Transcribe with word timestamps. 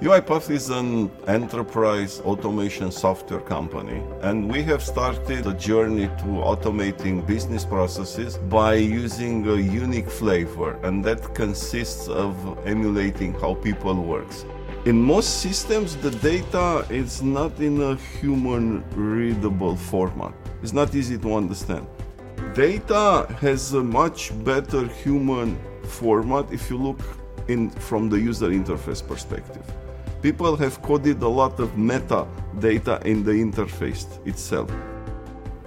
UiPath 0.00 0.48
is 0.48 0.70
an 0.70 1.10
enterprise 1.26 2.20
automation 2.20 2.92
software 2.92 3.40
company, 3.40 4.00
and 4.22 4.48
we 4.48 4.62
have 4.62 4.80
started 4.80 5.44
a 5.44 5.54
journey 5.54 6.06
to 6.18 6.26
automating 6.46 7.26
business 7.26 7.64
processes 7.64 8.38
by 8.48 8.74
using 8.74 9.44
a 9.48 9.56
unique 9.56 10.08
flavor, 10.08 10.78
and 10.84 11.04
that 11.04 11.34
consists 11.34 12.06
of 12.06 12.32
emulating 12.64 13.34
how 13.40 13.54
people 13.54 13.96
works. 13.96 14.44
In 14.84 15.02
most 15.02 15.40
systems, 15.40 15.96
the 15.96 16.12
data 16.12 16.86
is 16.90 17.20
not 17.20 17.58
in 17.58 17.82
a 17.82 17.96
human 18.20 18.84
readable 18.94 19.74
format. 19.74 20.32
It's 20.62 20.72
not 20.72 20.94
easy 20.94 21.18
to 21.18 21.34
understand. 21.34 21.88
Data 22.54 23.26
has 23.40 23.72
a 23.74 23.82
much 23.82 24.30
better 24.44 24.86
human 24.86 25.58
format 25.82 26.52
if 26.52 26.70
you 26.70 26.78
look 26.78 27.00
in 27.48 27.70
from 27.70 28.08
the 28.08 28.20
user 28.20 28.50
interface 28.50 29.04
perspective 29.04 29.64
people 30.22 30.56
have 30.56 30.82
coded 30.82 31.22
a 31.22 31.28
lot 31.28 31.60
of 31.60 31.70
metadata 31.72 33.02
in 33.04 33.22
the 33.24 33.32
interface 33.32 34.06
itself. 34.26 34.70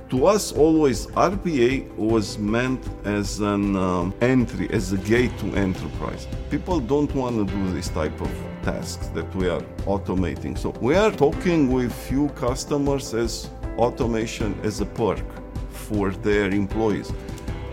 To 0.09 0.25
us, 0.25 0.51
always 0.51 1.07
RPA 1.07 1.95
was 1.95 2.37
meant 2.37 2.85
as 3.05 3.39
an 3.39 3.77
um, 3.77 4.13
entry, 4.19 4.69
as 4.71 4.91
a 4.91 4.97
gate 4.97 5.37
to 5.39 5.55
enterprise. 5.55 6.27
People 6.49 6.81
don't 6.81 7.13
want 7.15 7.37
to 7.37 7.45
do 7.55 7.71
this 7.71 7.87
type 7.87 8.19
of 8.19 8.31
tasks 8.61 9.07
that 9.15 9.33
we 9.35 9.47
are 9.47 9.61
automating. 9.85 10.57
So 10.57 10.71
we 10.81 10.95
are 10.95 11.11
talking 11.11 11.71
with 11.71 11.93
few 11.93 12.27
customers 12.29 13.13
as 13.13 13.49
automation 13.77 14.59
as 14.63 14.81
a 14.81 14.85
perk 14.85 15.23
for 15.69 16.11
their 16.11 16.49
employees 16.49 17.13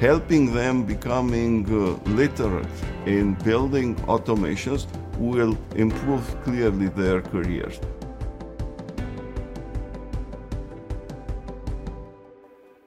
helping 0.01 0.54
them 0.54 0.84
becoming 0.84 1.66
uh, 1.66 2.10
literate 2.10 2.66
in 3.06 3.34
building 3.34 3.96
automations 4.06 4.87
will 5.19 5.59
improve 5.75 6.25
clearly 6.45 6.89
their 6.89 7.21
careers. 7.21 7.80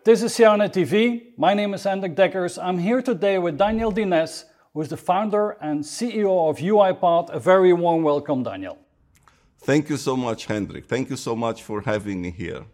This 0.03 0.23
is 0.23 0.33
CIONET 0.33 0.73
TV. 0.73 1.37
My 1.37 1.53
name 1.53 1.73
is 1.73 1.83
Hendrik 1.83 2.15
Deckers. 2.15 2.57
I'm 2.57 2.79
here 2.79 3.01
today 3.01 3.37
with 3.37 3.57
Daniel 3.57 3.91
Dines, 3.91 4.45
who 4.73 4.81
is 4.81 4.89
the 4.89 4.97
founder 4.97 5.51
and 5.61 5.83
CEO 5.83 6.49
of 6.49 6.57
UiPath. 6.57 7.29
A 7.29 7.39
very 7.39 7.71
warm 7.73 8.01
welcome, 8.01 8.41
Daniel. 8.41 8.79
Thank 9.59 9.89
you 9.89 9.97
so 9.97 10.17
much, 10.17 10.47
Hendrik. 10.47 10.85
Thank 10.85 11.11
you 11.11 11.17
so 11.17 11.35
much 11.35 11.61
for 11.61 11.81
having 11.81 12.19
me 12.21 12.31
here. 12.31 12.65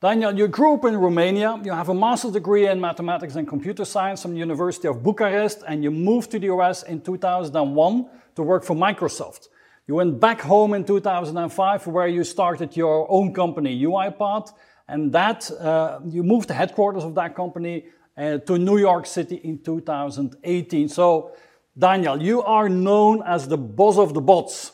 Daniel, 0.00 0.36
you 0.36 0.48
grew 0.48 0.74
up 0.74 0.84
in 0.84 0.96
Romania. 0.96 1.60
You 1.62 1.72
have 1.72 1.88
a 1.88 1.94
master's 1.94 2.32
degree 2.32 2.66
in 2.66 2.80
mathematics 2.80 3.36
and 3.36 3.46
computer 3.46 3.84
science 3.84 4.22
from 4.22 4.32
the 4.32 4.38
University 4.38 4.88
of 4.88 5.02
Bucharest, 5.02 5.62
and 5.66 5.84
you 5.84 5.90
moved 5.90 6.30
to 6.32 6.38
the 6.38 6.46
US 6.46 6.82
in 6.84 7.00
2001 7.00 8.08
to 8.38 8.42
work 8.44 8.64
for 8.64 8.76
Microsoft. 8.76 9.48
You 9.88 9.96
went 9.96 10.20
back 10.20 10.40
home 10.40 10.72
in 10.74 10.84
2005 10.84 11.86
where 11.88 12.06
you 12.06 12.22
started 12.22 12.76
your 12.76 13.10
own 13.10 13.34
company, 13.34 13.72
UiPath, 13.82 14.52
and 14.86 15.12
that 15.12 15.50
uh, 15.50 15.98
you 16.06 16.22
moved 16.22 16.48
the 16.48 16.54
headquarters 16.54 17.04
of 17.04 17.14
that 17.16 17.34
company 17.34 17.86
uh, 18.16 18.38
to 18.38 18.58
New 18.58 18.78
York 18.78 19.06
City 19.06 19.36
in 19.36 19.58
2018. 19.58 20.88
So, 20.88 21.32
Daniel, 21.76 22.22
you 22.22 22.42
are 22.42 22.68
known 22.68 23.22
as 23.26 23.48
the 23.48 23.58
boss 23.58 23.98
of 23.98 24.14
the 24.14 24.20
bots. 24.20 24.72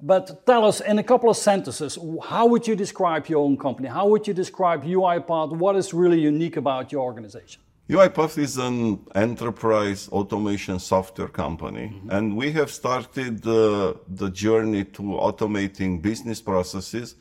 But 0.00 0.44
tell 0.44 0.64
us 0.64 0.80
in 0.80 0.98
a 0.98 1.04
couple 1.04 1.30
of 1.30 1.36
sentences, 1.36 1.96
how 2.22 2.46
would 2.46 2.66
you 2.66 2.74
describe 2.74 3.28
your 3.28 3.44
own 3.44 3.56
company? 3.56 3.88
How 3.88 4.08
would 4.08 4.26
you 4.26 4.34
describe 4.34 4.82
UiPath? 4.84 5.56
What 5.56 5.76
is 5.76 5.94
really 5.94 6.20
unique 6.20 6.56
about 6.56 6.90
your 6.90 7.02
organization? 7.02 7.63
UiPath 7.88 8.38
is 8.38 8.56
an 8.56 8.98
enterprise 9.14 10.08
automation 10.08 10.78
software 10.78 11.28
company, 11.28 11.92
mm-hmm. 11.92 12.10
and 12.10 12.34
we 12.34 12.50
have 12.52 12.70
started 12.70 13.46
uh, 13.46 13.92
the 14.08 14.30
journey 14.30 14.84
to 14.84 15.02
automating 15.02 16.00
business 16.00 16.40
processes 16.40 17.16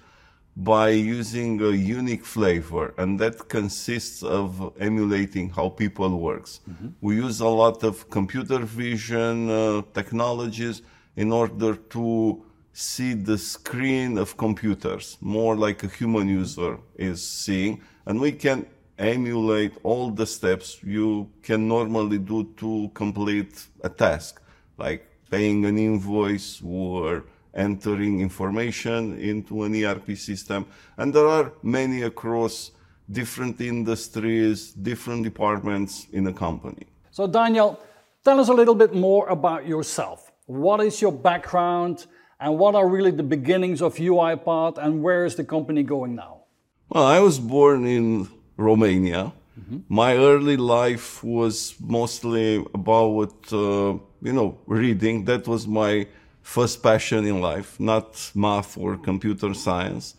by 0.55 0.87
using 0.87 1.59
a 1.61 1.71
unique 1.71 2.23
flavor, 2.23 2.93
and 2.97 3.19
that 3.19 3.49
consists 3.49 4.23
of 4.23 4.73
emulating 4.79 5.49
how 5.49 5.67
people 5.67 6.17
works. 6.21 6.61
Mm-hmm. 6.69 6.87
We 7.01 7.15
use 7.15 7.41
a 7.41 7.49
lot 7.49 7.83
of 7.83 8.09
computer 8.09 8.59
vision 8.59 9.49
uh, 9.49 9.81
technologies 9.93 10.81
in 11.17 11.33
order 11.33 11.75
to 11.75 12.41
see 12.71 13.13
the 13.13 13.37
screen 13.37 14.17
of 14.17 14.37
computers 14.37 15.17
more 15.19 15.57
like 15.57 15.83
a 15.83 15.87
human 15.87 16.29
user 16.29 16.79
is 16.95 17.21
seeing 17.21 17.79
and 18.07 18.19
we 18.19 18.31
can 18.31 18.65
emulate 19.07 19.73
all 19.83 20.11
the 20.11 20.25
steps 20.25 20.83
you 20.83 21.29
can 21.41 21.67
normally 21.67 22.19
do 22.19 22.43
to 22.57 22.89
complete 22.93 23.65
a 23.83 23.89
task 23.89 24.41
like 24.77 25.07
paying 25.29 25.65
an 25.65 25.77
invoice 25.77 26.61
or 26.65 27.23
entering 27.53 28.21
information 28.21 29.17
into 29.19 29.63
an 29.63 29.75
ERP 29.75 30.17
system. 30.17 30.65
And 30.97 31.13
there 31.13 31.27
are 31.27 31.53
many 31.61 32.01
across 32.01 32.71
different 33.11 33.59
industries 33.59 34.71
different 34.71 35.23
departments 35.23 36.07
in 36.11 36.27
a 36.27 36.33
company. 36.33 36.85
So 37.11 37.27
Daniel 37.27 37.79
tell 38.23 38.39
us 38.39 38.47
a 38.47 38.53
little 38.53 38.75
bit 38.75 38.93
more 38.93 39.27
about 39.27 39.67
yourself. 39.67 40.31
What 40.45 40.79
is 40.81 41.01
your 41.01 41.11
background 41.11 42.07
and 42.39 42.57
what 42.57 42.75
are 42.75 42.87
really 42.87 43.11
the 43.11 43.23
beginnings 43.23 43.81
of 43.81 43.95
UiPath 43.95 44.77
and 44.77 45.03
where 45.03 45.25
is 45.25 45.35
the 45.35 45.43
company 45.43 45.83
going 45.83 46.15
now? 46.15 46.41
Well, 46.89 47.05
I 47.05 47.19
was 47.19 47.39
born 47.39 47.85
in 47.85 48.29
Romania. 48.57 49.31
Mm-hmm. 49.59 49.77
My 49.87 50.15
early 50.15 50.57
life 50.57 51.23
was 51.23 51.75
mostly 51.79 52.57
about, 52.73 53.33
uh, 53.51 53.97
you 54.21 54.33
know, 54.33 54.57
reading. 54.65 55.25
That 55.25 55.47
was 55.47 55.67
my 55.67 56.07
first 56.41 56.81
passion 56.83 57.25
in 57.25 57.41
life, 57.41 57.79
not 57.79 58.31
math 58.35 58.77
or 58.77 58.97
computer 58.97 59.53
science. 59.53 60.15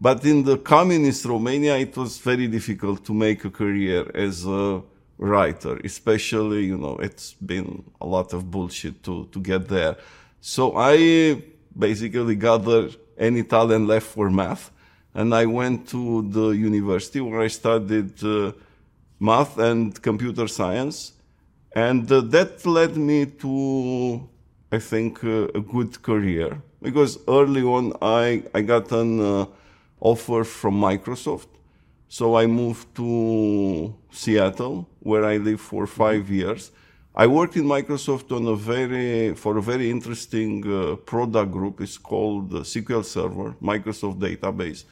But 0.00 0.24
in 0.24 0.44
the 0.44 0.58
communist 0.58 1.24
Romania, 1.24 1.76
it 1.78 1.96
was 1.96 2.18
very 2.18 2.46
difficult 2.46 3.04
to 3.06 3.14
make 3.14 3.44
a 3.44 3.50
career 3.50 4.10
as 4.14 4.46
a 4.46 4.82
writer, 5.18 5.80
especially, 5.82 6.66
you 6.66 6.76
know, 6.76 6.96
it's 6.98 7.32
been 7.34 7.84
a 8.00 8.06
lot 8.06 8.32
of 8.34 8.50
bullshit 8.50 9.02
to, 9.04 9.26
to 9.32 9.40
get 9.40 9.68
there. 9.68 9.96
So 10.40 10.76
I 10.76 11.42
basically 11.76 12.36
gathered 12.36 12.96
any 13.18 13.42
talent 13.42 13.86
left 13.86 14.06
for 14.06 14.30
math. 14.30 14.70
And 15.16 15.34
I 15.34 15.46
went 15.46 15.88
to 15.88 16.28
the 16.28 16.48
university 16.50 17.22
where 17.22 17.40
I 17.40 17.48
studied 17.48 18.22
uh, 18.22 18.52
math 19.18 19.56
and 19.58 20.00
computer 20.02 20.46
science. 20.46 21.14
And 21.74 22.04
uh, 22.12 22.20
that 22.20 22.66
led 22.66 22.98
me 22.98 23.24
to, 23.24 24.28
I 24.70 24.78
think, 24.78 25.24
uh, 25.24 25.60
a 25.60 25.60
good 25.60 26.02
career. 26.02 26.60
Because 26.82 27.18
early 27.26 27.62
on, 27.62 27.94
I, 28.02 28.42
I 28.54 28.60
got 28.60 28.92
an 28.92 29.18
uh, 29.18 29.46
offer 30.00 30.44
from 30.44 30.74
Microsoft. 30.78 31.48
So 32.08 32.36
I 32.36 32.46
moved 32.46 32.94
to 32.96 33.94
Seattle, 34.10 34.86
where 35.00 35.24
I 35.24 35.38
lived 35.38 35.62
for 35.62 35.86
five 35.86 36.28
years. 36.30 36.72
I 37.14 37.26
worked 37.26 37.56
in 37.56 37.64
Microsoft 37.64 38.36
on 38.36 38.46
a 38.46 38.54
very 38.54 39.34
for 39.34 39.56
a 39.56 39.62
very 39.62 39.90
interesting 39.90 40.52
uh, 40.66 40.96
product 40.96 41.50
group. 41.50 41.80
It's 41.80 41.96
called 41.96 42.52
uh, 42.52 42.58
SQL 42.58 43.02
Server, 43.02 43.56
Microsoft 43.62 44.18
Database. 44.18 44.84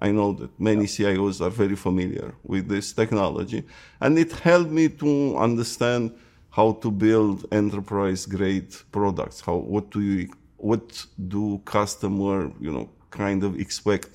I 0.00 0.10
know 0.12 0.32
that 0.32 0.58
many 0.58 0.84
CIOs 0.84 1.40
are 1.40 1.50
very 1.50 1.76
familiar 1.76 2.34
with 2.42 2.68
this 2.68 2.92
technology, 2.92 3.64
and 4.00 4.18
it 4.18 4.32
helped 4.32 4.70
me 4.70 4.88
to 4.88 5.36
understand 5.36 6.12
how 6.50 6.72
to 6.72 6.90
build 6.90 7.46
enterprise 7.52 8.26
grade 8.26 8.74
products. 8.90 9.40
How 9.40 9.56
what 9.56 9.90
do 9.90 10.00
you 10.00 10.28
what 10.56 11.06
do 11.28 11.58
customer 11.64 12.52
you 12.60 12.72
know 12.72 12.88
kind 13.10 13.44
of 13.44 13.58
expect 13.60 14.08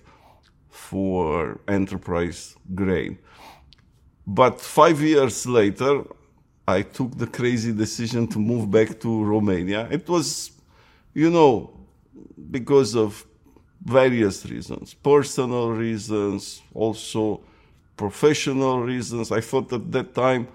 for 0.69 1.59
enterprise 1.67 2.55
grade? 2.73 3.17
But 4.27 4.59
five 4.59 5.01
years 5.01 5.45
later, 5.45 6.03
I 6.67 6.81
took 6.81 7.15
the 7.17 7.27
crazy 7.27 7.71
decision 7.71 8.27
to 8.27 8.39
move 8.39 8.71
back 8.71 8.99
to 9.01 9.23
Romania. 9.23 9.87
It 9.91 10.09
was, 10.09 10.51
you 11.13 11.29
know, 11.29 11.71
because 12.49 12.95
of 12.95 13.23
various 13.85 14.45
reasons, 14.45 14.93
personal 14.93 15.69
reasons, 15.69 16.61
also 16.73 17.41
professional 17.95 18.81
reasons. 18.81 19.31
I 19.31 19.41
thought 19.41 19.71
at 19.73 19.91
that 19.91 20.13
time, 20.13 20.47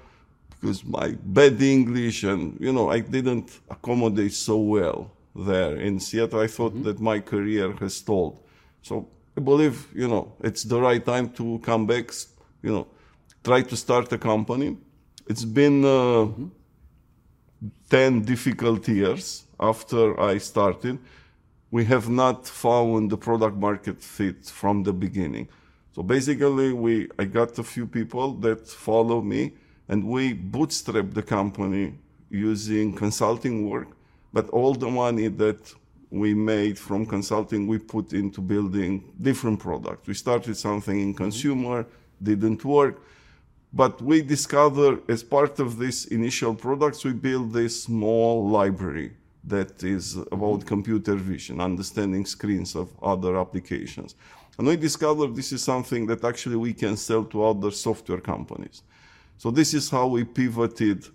because 0.50 0.84
my 0.84 1.16
bad 1.22 1.62
English 1.62 2.24
and, 2.24 2.58
you 2.60 2.72
know, 2.72 2.90
I 2.90 3.00
didn't 3.00 3.60
accommodate 3.70 4.34
so 4.34 4.58
well 4.58 5.10
there 5.34 5.76
in 5.76 6.00
Seattle, 6.00 6.40
I 6.40 6.48
thought 6.48 6.74
mm-hmm. 6.74 6.82
that 6.82 7.00
my 7.00 7.20
career 7.20 7.72
has 7.80 7.94
stalled. 7.94 8.42
So 8.82 9.08
I 9.36 9.40
believe, 9.40 9.86
you 9.94 10.08
know, 10.08 10.32
it's 10.40 10.64
the 10.64 10.80
right 10.80 11.04
time 11.04 11.30
to 11.30 11.60
come 11.60 11.86
back, 11.86 12.12
you 12.62 12.72
know, 12.72 12.86
try 13.42 13.62
to 13.62 13.76
start 13.76 14.12
a 14.12 14.18
company 14.18 14.76
it's 15.30 15.44
been 15.44 15.84
uh, 15.84 16.26
mm-hmm. 16.26 16.48
10 17.88 18.22
difficult 18.22 18.88
years 18.88 19.44
after 19.60 20.20
I 20.20 20.38
started. 20.38 20.98
We 21.70 21.84
have 21.84 22.08
not 22.08 22.46
found 22.46 23.10
the 23.10 23.16
product 23.16 23.56
market 23.56 24.02
fit 24.02 24.46
from 24.46 24.82
the 24.82 24.92
beginning. 24.92 25.48
So 25.94 26.02
basically, 26.02 26.72
we, 26.72 27.08
I 27.18 27.24
got 27.24 27.58
a 27.58 27.62
few 27.62 27.86
people 27.86 28.34
that 28.34 28.66
follow 28.68 29.20
me 29.20 29.52
and 29.88 30.04
we 30.04 30.32
bootstrap 30.32 31.10
the 31.12 31.22
company 31.22 31.94
using 32.30 32.94
consulting 32.94 33.68
work, 33.68 33.88
but 34.32 34.48
all 34.50 34.74
the 34.74 34.88
money 34.88 35.28
that 35.28 35.74
we 36.10 36.34
made 36.34 36.78
from 36.78 37.06
consulting, 37.06 37.66
we 37.66 37.78
put 37.78 38.12
into 38.12 38.40
building 38.40 39.12
different 39.20 39.60
products. 39.60 40.08
We 40.08 40.14
started 40.14 40.56
something 40.56 41.00
in 41.00 41.08
mm-hmm. 41.08 41.22
consumer, 41.24 41.86
didn't 42.22 42.64
work. 42.64 43.02
But 43.72 44.02
we 44.02 44.22
discovered 44.22 45.08
as 45.08 45.22
part 45.22 45.60
of 45.60 45.78
this 45.78 46.06
initial 46.06 46.54
products, 46.54 47.04
we 47.04 47.12
built 47.12 47.52
this 47.52 47.84
small 47.84 48.48
library 48.48 49.12
that 49.44 49.82
is 49.82 50.16
about 50.32 50.66
computer 50.66 51.14
vision, 51.14 51.60
understanding 51.60 52.26
screens 52.26 52.76
of 52.76 52.88
other 53.02 53.38
applications. 53.38 54.14
And 54.58 54.66
we 54.66 54.76
discovered 54.76 55.34
this 55.34 55.52
is 55.52 55.62
something 55.62 56.06
that 56.06 56.24
actually 56.24 56.56
we 56.56 56.74
can 56.74 56.96
sell 56.96 57.24
to 57.24 57.44
other 57.44 57.70
software 57.70 58.20
companies. 58.20 58.82
So 59.38 59.50
this 59.50 59.72
is 59.72 59.88
how 59.88 60.06
we 60.08 60.24
pivoted, 60.24 61.06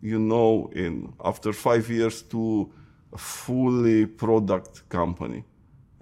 you 0.00 0.18
know, 0.20 0.70
in 0.72 1.12
after 1.24 1.52
five 1.52 1.90
years 1.90 2.22
to 2.22 2.70
a 3.12 3.18
fully 3.18 4.06
product 4.06 4.88
company. 4.88 5.44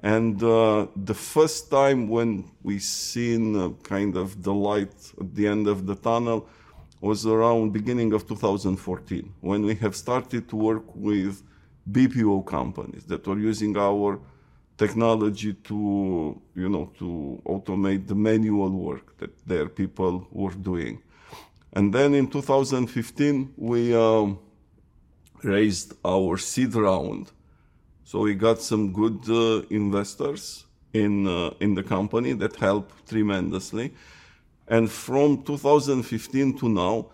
And 0.03 0.43
uh, 0.43 0.87
the 0.97 1.15
first 1.15 1.71
time 1.71 2.09
when 2.09 2.50
we 2.62 2.79
seen 2.79 3.56
uh, 3.56 3.71
kind 3.82 4.17
of 4.17 4.43
the 4.43 4.53
light 4.53 4.94
at 5.21 5.35
the 5.35 5.47
end 5.47 5.69
of 5.69 5.87
the 5.87 5.94
tunnel 5.94 6.49
was 7.00 7.27
around 7.27 7.73
beginning 7.73 8.12
of 8.12 8.27
2014 8.27 9.32
when 9.41 9.65
we 9.65 9.75
have 9.77 9.97
started 9.97 10.49
to 10.50 10.56
work 10.56 10.85
with 10.94 11.43
BPO 11.88 12.47
companies 12.47 13.05
that 13.05 13.27
were 13.27 13.38
using 13.38 13.77
our 13.77 14.21
technology 14.77 15.53
to, 15.53 16.41
you 16.55 16.69
know, 16.69 16.91
to 16.99 17.41
automate 17.44 18.06
the 18.06 18.15
manual 18.15 18.71
work 18.71 19.19
that 19.19 19.32
their 19.47 19.69
people 19.69 20.27
were 20.31 20.53
doing. 20.53 21.03
And 21.73 21.93
then 21.93 22.15
in 22.15 22.29
2015, 22.29 23.55
we 23.56 23.94
um, 23.94 24.38
raised 25.43 25.94
our 26.05 26.38
seed 26.38 26.75
round. 26.75 27.31
So 28.05 28.21
we 28.21 28.35
got 28.35 28.61
some 28.61 28.93
good 28.93 29.21
uh, 29.29 29.67
investors 29.71 30.65
in, 30.93 31.27
uh, 31.27 31.50
in 31.61 31.75
the 31.75 31.82
company 31.82 32.32
that 32.32 32.56
helped 32.56 33.09
tremendously. 33.09 33.94
And 34.67 34.91
from 34.91 35.43
2015 35.43 36.59
to 36.59 36.69
now, 36.69 37.06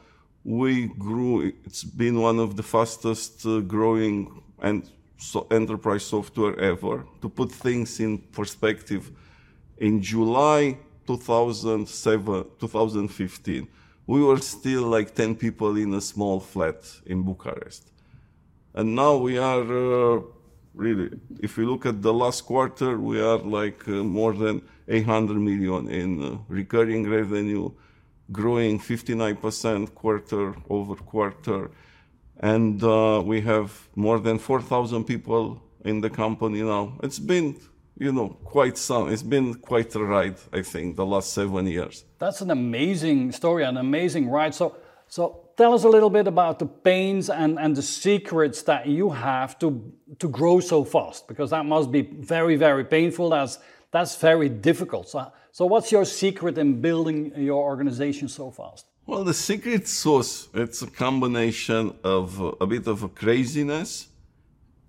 we 0.45 0.87
grew. 0.87 1.53
It's 1.65 1.83
been 1.83 2.21
one 2.21 2.39
of 2.39 2.57
the 2.57 2.63
fastest 2.63 3.45
uh, 3.45 3.61
growing 3.61 4.43
and 4.61 4.89
so 5.19 5.47
enterprise 5.51 6.05
software 6.05 6.59
ever. 6.59 7.07
To 7.23 7.29
put 7.29 7.53
things 7.53 8.01
in 8.01 8.19
perspective, 8.19 9.11
in 9.79 10.03
July 10.03 10.79
2007, 11.07 12.45
2015, 12.59 13.69
we 14.07 14.23
were 14.23 14.39
still 14.39 14.85
like 14.85 15.15
10 15.15 15.35
people 15.37 15.77
in 15.77 15.95
a 15.95 16.01
small 16.01 16.41
flat 16.41 16.85
in 17.07 17.23
Bucharest. 17.23 17.91
And 18.75 18.95
now 18.95 19.17
we 19.17 19.39
are 19.39 20.17
uh, 20.17 20.21
really, 20.75 21.11
if 21.41 21.57
we 21.57 21.65
look 21.65 21.87
at 21.87 22.03
the 22.03 22.13
last 22.13 22.43
quarter, 22.43 22.99
we 22.99 23.21
are 23.21 23.39
like 23.39 23.87
uh, 23.89 24.05
more 24.05 24.33
than 24.35 24.63
800 24.89 25.35
million 25.35 25.89
in 25.89 26.23
uh, 26.23 26.39
recurring 26.49 27.09
revenue, 27.09 27.71
growing 28.31 28.79
59% 28.79 29.95
quarter 29.95 30.55
over 30.69 30.95
quarter 30.95 31.71
and 32.41 32.83
uh, 32.83 33.23
we 33.25 33.41
have 33.43 33.89
more 33.95 34.19
than 34.21 34.39
4,000 34.39 35.05
people 35.05 35.63
in 35.85 36.01
the 36.01 36.11
company 36.11 36.63
now. 36.63 36.99
It's 37.03 37.19
been, 37.19 37.59
you 37.99 38.13
know, 38.13 38.29
quite 38.45 38.77
some. 38.77 39.11
It's 39.11 39.23
been 39.23 39.55
quite 39.55 39.95
a 39.95 40.05
ride, 40.05 40.37
I 40.53 40.63
think, 40.63 40.97
the 40.97 41.07
last 41.07 41.33
seven 41.33 41.67
years. 41.67 42.05
That's 42.19 42.41
an 42.41 42.51
amazing 42.51 43.33
story, 43.33 43.65
an 43.65 43.77
amazing 43.77 44.29
ride. 44.29 44.55
So, 44.55 44.77
so 45.09 45.49
tell 45.57 45.73
us 45.73 45.85
a 45.85 45.89
little 45.89 46.11
bit 46.11 46.27
about 46.27 46.59
the 46.59 46.67
pains 46.67 47.31
and, 47.31 47.59
and 47.59 47.75
the 47.75 47.83
secrets 47.83 48.63
that 48.63 48.87
you 48.87 49.11
have 49.11 49.59
to 49.61 49.93
to 50.19 50.29
grow 50.29 50.61
so 50.61 50.85
fast, 50.85 51.27
because 51.29 51.51
that 51.51 51.65
must 51.65 51.91
be 51.91 52.03
very, 52.03 52.57
very 52.57 52.85
painful. 52.85 53.31
That's 53.31 53.59
that's 53.91 54.17
very 54.17 54.49
difficult. 54.49 55.09
So, 55.09 55.33
so 55.53 55.65
what's 55.65 55.91
your 55.91 56.05
secret 56.05 56.59
in 56.59 56.81
building 56.81 57.33
your 57.37 57.63
organization 57.63 58.29
so 58.29 58.51
fast? 58.51 58.87
Well, 59.09 59.23
the 59.23 59.35
secret 59.35 59.87
sauce, 59.87 60.49
it's 60.53 60.83
a 60.83 60.89
combination 60.89 61.97
of 62.03 62.57
a 62.61 62.67
bit 62.67 62.89
of 62.89 63.15
craziness 63.15 64.09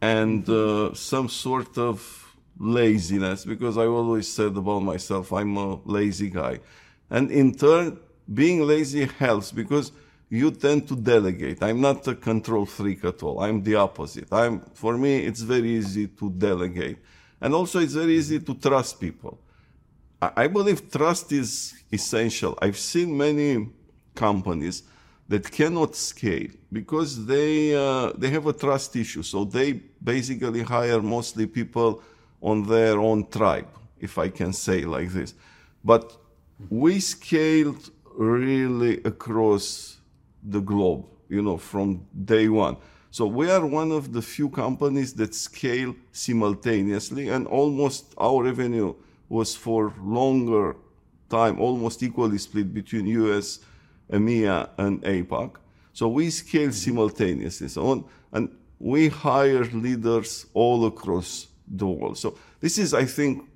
and 0.01 0.49
uh, 0.49 0.95
some 0.95 1.29
sort 1.29 1.77
of 1.77 2.35
laziness 2.57 3.45
because 3.45 3.77
I 3.77 3.85
always 3.85 4.27
said 4.27 4.57
about 4.57 4.79
myself, 4.79 5.31
I'm 5.31 5.55
a 5.57 5.79
lazy 5.85 6.31
guy. 6.31 6.61
And 7.11 7.29
in 7.29 7.53
turn, 7.53 7.99
being 8.33 8.61
lazy 8.61 9.05
helps 9.19 9.51
because 9.51 9.91
you 10.31 10.49
tend 10.49 10.87
to 10.87 10.95
delegate. 10.95 11.61
I'm 11.61 11.79
not 11.79 12.07
a 12.07 12.15
control 12.15 12.65
freak 12.65 13.05
at 13.05 13.21
all. 13.21 13.39
I'm 13.39 13.61
the 13.61 13.75
opposite. 13.75 14.33
I'm, 14.33 14.61
for 14.73 14.97
me, 14.97 15.19
it's 15.19 15.41
very 15.41 15.69
easy 15.69 16.07
to 16.07 16.31
delegate. 16.31 16.97
And 17.39 17.53
also 17.53 17.79
it's 17.81 17.93
very 17.93 18.15
easy 18.17 18.39
to 18.39 18.55
trust 18.55 18.99
people. 18.99 19.37
I 20.19 20.47
believe 20.47 20.89
trust 20.89 21.31
is 21.31 21.75
essential. 21.91 22.57
I've 22.59 22.79
seen 22.79 23.15
many 23.15 23.77
companies 24.17 24.83
that 25.29 25.49
cannot 25.51 25.95
scale 25.95 26.51
because 26.71 27.25
they 27.25 27.75
uh, 27.75 28.11
they 28.17 28.29
have 28.29 28.47
a 28.47 28.53
trust 28.53 28.95
issue. 28.95 29.23
So 29.23 29.45
they 29.45 29.69
basically 30.13 30.63
hire 30.63 31.01
mostly 31.01 31.45
people 31.59 32.01
on 32.41 32.57
their 32.73 32.99
own 32.99 33.27
tribe, 33.37 33.67
if 33.99 34.17
I 34.17 34.29
can 34.29 34.53
say 34.53 34.79
like 34.95 35.09
this. 35.17 35.33
But 35.83 36.05
we 36.69 36.99
scaled 36.99 37.91
really 38.17 38.95
across 39.03 39.97
the 40.43 40.61
globe, 40.61 41.05
you 41.29 41.41
know, 41.41 41.57
from 41.57 41.87
day 42.33 42.47
one. 42.47 42.77
So 43.11 43.25
we 43.25 43.49
are 43.49 43.65
one 43.65 43.91
of 43.91 44.13
the 44.13 44.21
few 44.21 44.49
companies 44.49 45.13
that 45.13 45.33
scale 45.33 45.95
simultaneously, 46.11 47.29
and 47.29 47.47
almost 47.47 48.13
our 48.17 48.43
revenue 48.43 48.93
was 49.29 49.55
for 49.55 49.93
longer 50.01 50.75
time, 51.29 51.59
almost 51.59 52.03
equally 52.03 52.37
split 52.37 52.73
between 52.73 53.07
US 53.07 53.59
EMEA 54.11 54.69
and 54.77 55.01
APAC. 55.03 55.55
So 55.93 56.07
we 56.07 56.29
scale 56.29 56.71
simultaneously. 56.71 57.67
So 57.67 57.87
on, 57.87 58.05
and 58.31 58.49
we 58.79 59.09
hire 59.09 59.65
leaders 59.65 60.45
all 60.53 60.85
across 60.85 61.47
the 61.67 61.87
world. 61.87 62.17
So 62.17 62.37
this 62.59 62.77
is, 62.77 62.93
I 62.93 63.05
think, 63.05 63.49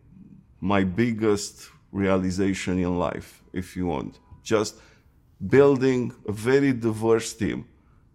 my 0.59 0.83
biggest 0.83 1.69
realization 1.91 2.79
in 2.79 2.97
life, 2.97 3.41
if 3.53 3.75
you 3.75 3.87
want. 3.87 4.19
Just 4.43 4.75
building 5.47 6.13
a 6.27 6.31
very 6.31 6.73
diverse 6.73 7.33
team, 7.33 7.65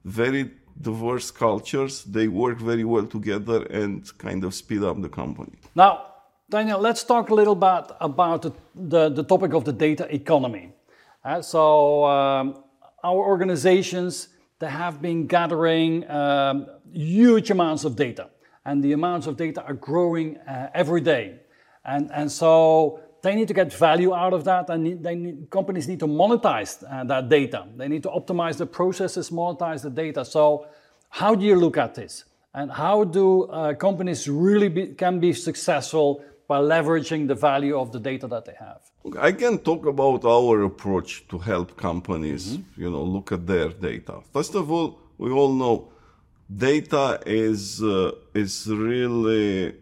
very 0.04 0.50
diverse 0.80 1.30
cultures. 1.30 2.04
They 2.04 2.28
work 2.28 2.58
very 2.58 2.84
well 2.84 3.06
together 3.06 3.62
and 3.64 4.06
kind 4.18 4.44
of 4.44 4.54
speed 4.54 4.82
up 4.82 5.00
the 5.00 5.08
company. 5.08 5.52
Now, 5.74 6.06
Daniel, 6.48 6.78
let's 6.78 7.02
talk 7.02 7.30
a 7.30 7.34
little 7.34 7.56
bit 7.56 7.90
about 8.00 8.42
the, 8.42 8.52
the, 8.74 9.08
the 9.08 9.24
topic 9.24 9.52
of 9.52 9.64
the 9.64 9.72
data 9.72 10.12
economy. 10.14 10.72
Uh, 11.26 11.42
so 11.42 12.04
um, 12.04 12.62
our 13.02 13.18
organizations, 13.18 14.28
they 14.60 14.68
have 14.68 15.02
been 15.02 15.26
gathering 15.26 16.08
um, 16.08 16.68
huge 16.92 17.50
amounts 17.50 17.82
of 17.82 17.96
data 17.96 18.30
and 18.64 18.82
the 18.82 18.92
amounts 18.92 19.26
of 19.26 19.36
data 19.36 19.60
are 19.64 19.74
growing 19.74 20.36
uh, 20.36 20.70
every 20.72 21.00
day. 21.00 21.40
And, 21.84 22.12
and 22.12 22.30
so 22.30 23.00
they 23.22 23.34
need 23.34 23.48
to 23.48 23.54
get 23.54 23.72
value 23.72 24.14
out 24.14 24.34
of 24.34 24.44
that 24.44 24.70
and 24.70 25.02
they 25.02 25.16
need, 25.16 25.50
companies 25.50 25.88
need 25.88 25.98
to 25.98 26.06
monetize 26.06 26.84
uh, 26.88 27.02
that 27.02 27.28
data. 27.28 27.66
They 27.76 27.88
need 27.88 28.04
to 28.04 28.08
optimize 28.10 28.56
the 28.56 28.66
processes, 28.66 29.30
monetize 29.30 29.82
the 29.82 29.90
data. 29.90 30.24
So 30.24 30.68
how 31.08 31.34
do 31.34 31.44
you 31.44 31.56
look 31.56 31.76
at 31.76 31.96
this? 31.96 32.24
And 32.54 32.70
how 32.70 33.02
do 33.02 33.44
uh, 33.44 33.74
companies 33.74 34.28
really 34.28 34.68
be, 34.68 34.86
can 34.94 35.18
be 35.18 35.32
successful 35.32 36.24
by 36.48 36.58
leveraging 36.58 37.28
the 37.28 37.34
value 37.34 37.78
of 37.78 37.92
the 37.92 38.00
data 38.00 38.26
that 38.28 38.44
they 38.44 38.54
have? 38.58 38.80
I 39.18 39.32
can 39.32 39.58
talk 39.58 39.86
about 39.86 40.24
our 40.24 40.62
approach 40.62 41.26
to 41.28 41.38
help 41.38 41.76
companies, 41.76 42.56
mm-hmm. 42.56 42.82
you 42.82 42.90
know, 42.90 43.02
look 43.02 43.32
at 43.32 43.46
their 43.46 43.68
data. 43.68 44.20
First 44.32 44.54
of 44.54 44.70
all, 44.70 44.98
we 45.18 45.30
all 45.30 45.52
know 45.52 45.92
data 46.54 47.20
is 47.26 47.82
uh, 47.82 48.12
is 48.34 48.66
really 48.68 49.74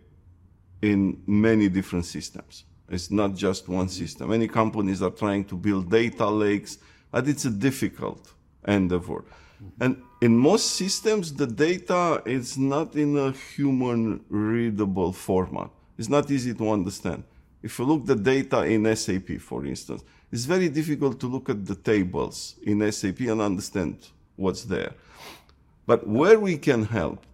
in 0.83 1.23
many 1.27 1.69
different 1.69 2.05
systems. 2.05 2.65
It's 2.89 3.11
not 3.11 3.35
just 3.35 3.69
one 3.69 3.89
system. 3.89 4.29
Many 4.29 4.49
companies 4.49 5.03
are 5.03 5.11
trying 5.11 5.45
to 5.47 5.57
build 5.57 5.91
data 5.91 6.29
lakes, 6.29 6.79
but 7.11 7.27
it's 7.27 7.47
a 7.47 7.51
difficult 7.51 8.33
endeavor. 8.67 9.23
Mm-hmm. 9.23 9.83
And 9.83 10.03
in 10.21 10.37
most 10.37 10.73
systems, 10.73 11.33
the 11.33 11.47
data 11.47 12.23
is 12.27 12.59
not 12.59 12.95
in 12.95 13.17
a 13.17 13.33
human 13.33 14.25
readable 14.29 15.13
format. 15.13 15.71
It's 15.99 16.09
not 16.09 16.31
easy 16.31 16.55
to 16.55 16.71
understand. 16.71 17.25
If 17.63 17.79
you 17.79 17.85
look 17.85 18.05
the 18.05 18.17
data 18.17 18.65
in 18.65 18.95
SAP, 18.95 19.41
for 19.41 19.65
instance, 19.65 20.03
it's 20.31 20.45
very 20.45 20.69
difficult 20.69 21.19
to 21.21 21.27
look 21.27 21.49
at 21.49 21.65
the 21.65 21.75
tables 21.75 22.57
in 22.63 22.93
SAP 22.93 23.21
and 23.21 23.41
understand 23.41 24.09
what's 24.37 24.65
there. 24.65 24.93
But 25.87 26.07
where 26.07 26.39
we 26.39 26.59
can 26.59 26.85
help, 26.85 27.25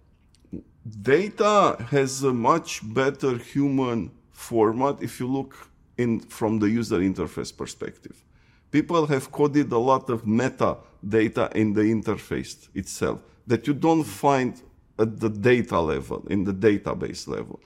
data 1.02 1.76
has 1.90 2.22
a 2.22 2.32
much 2.32 2.80
better 2.94 3.38
human 3.38 4.10
format 4.30 5.02
if 5.02 5.20
you 5.20 5.26
look 5.26 5.54
in 5.96 6.20
from 6.20 6.58
the 6.58 6.68
user 6.68 6.98
interface 6.98 7.56
perspective. 7.56 8.22
People 8.70 9.06
have 9.06 9.30
coded 9.32 9.72
a 9.72 9.78
lot 9.78 10.08
of 10.10 10.26
meta 10.26 10.76
data 11.06 11.50
in 11.54 11.72
the 11.72 11.82
interface 11.82 12.68
itself 12.74 13.22
that 13.46 13.66
you 13.66 13.74
don't 13.74 14.04
find 14.04 14.62
at 14.98 15.18
the 15.18 15.28
data 15.28 15.80
level, 15.80 16.26
in 16.30 16.44
the 16.44 16.52
database 16.52 17.26
level. 17.26 17.60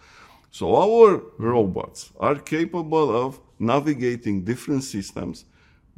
So 0.55 0.77
our 0.77 1.21
robots 1.37 2.13
are 2.21 2.37
capable 2.37 3.11
of 3.27 3.41
navigating 3.59 4.45
different 4.45 4.85
systems, 4.85 5.47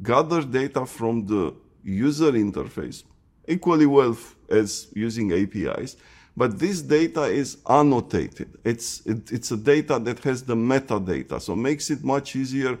gather 0.01 0.41
data 0.41 0.83
from 0.87 1.27
the 1.27 1.53
user 1.83 2.31
interface, 2.31 3.03
equally 3.47 3.85
well 3.85 4.17
as 4.49 4.87
using 4.95 5.31
APIs, 5.31 5.97
but 6.35 6.57
this 6.57 6.81
data 6.81 7.25
is 7.25 7.57
annotated. 7.69 8.49
It's, 8.63 9.05
it, 9.05 9.31
it's 9.31 9.51
a 9.51 9.57
data 9.57 9.99
that 9.99 10.23
has 10.23 10.41
the 10.41 10.55
metadata, 10.55 11.39
so 11.39 11.55
makes 11.55 11.91
it 11.91 12.03
much 12.03 12.35
easier 12.35 12.79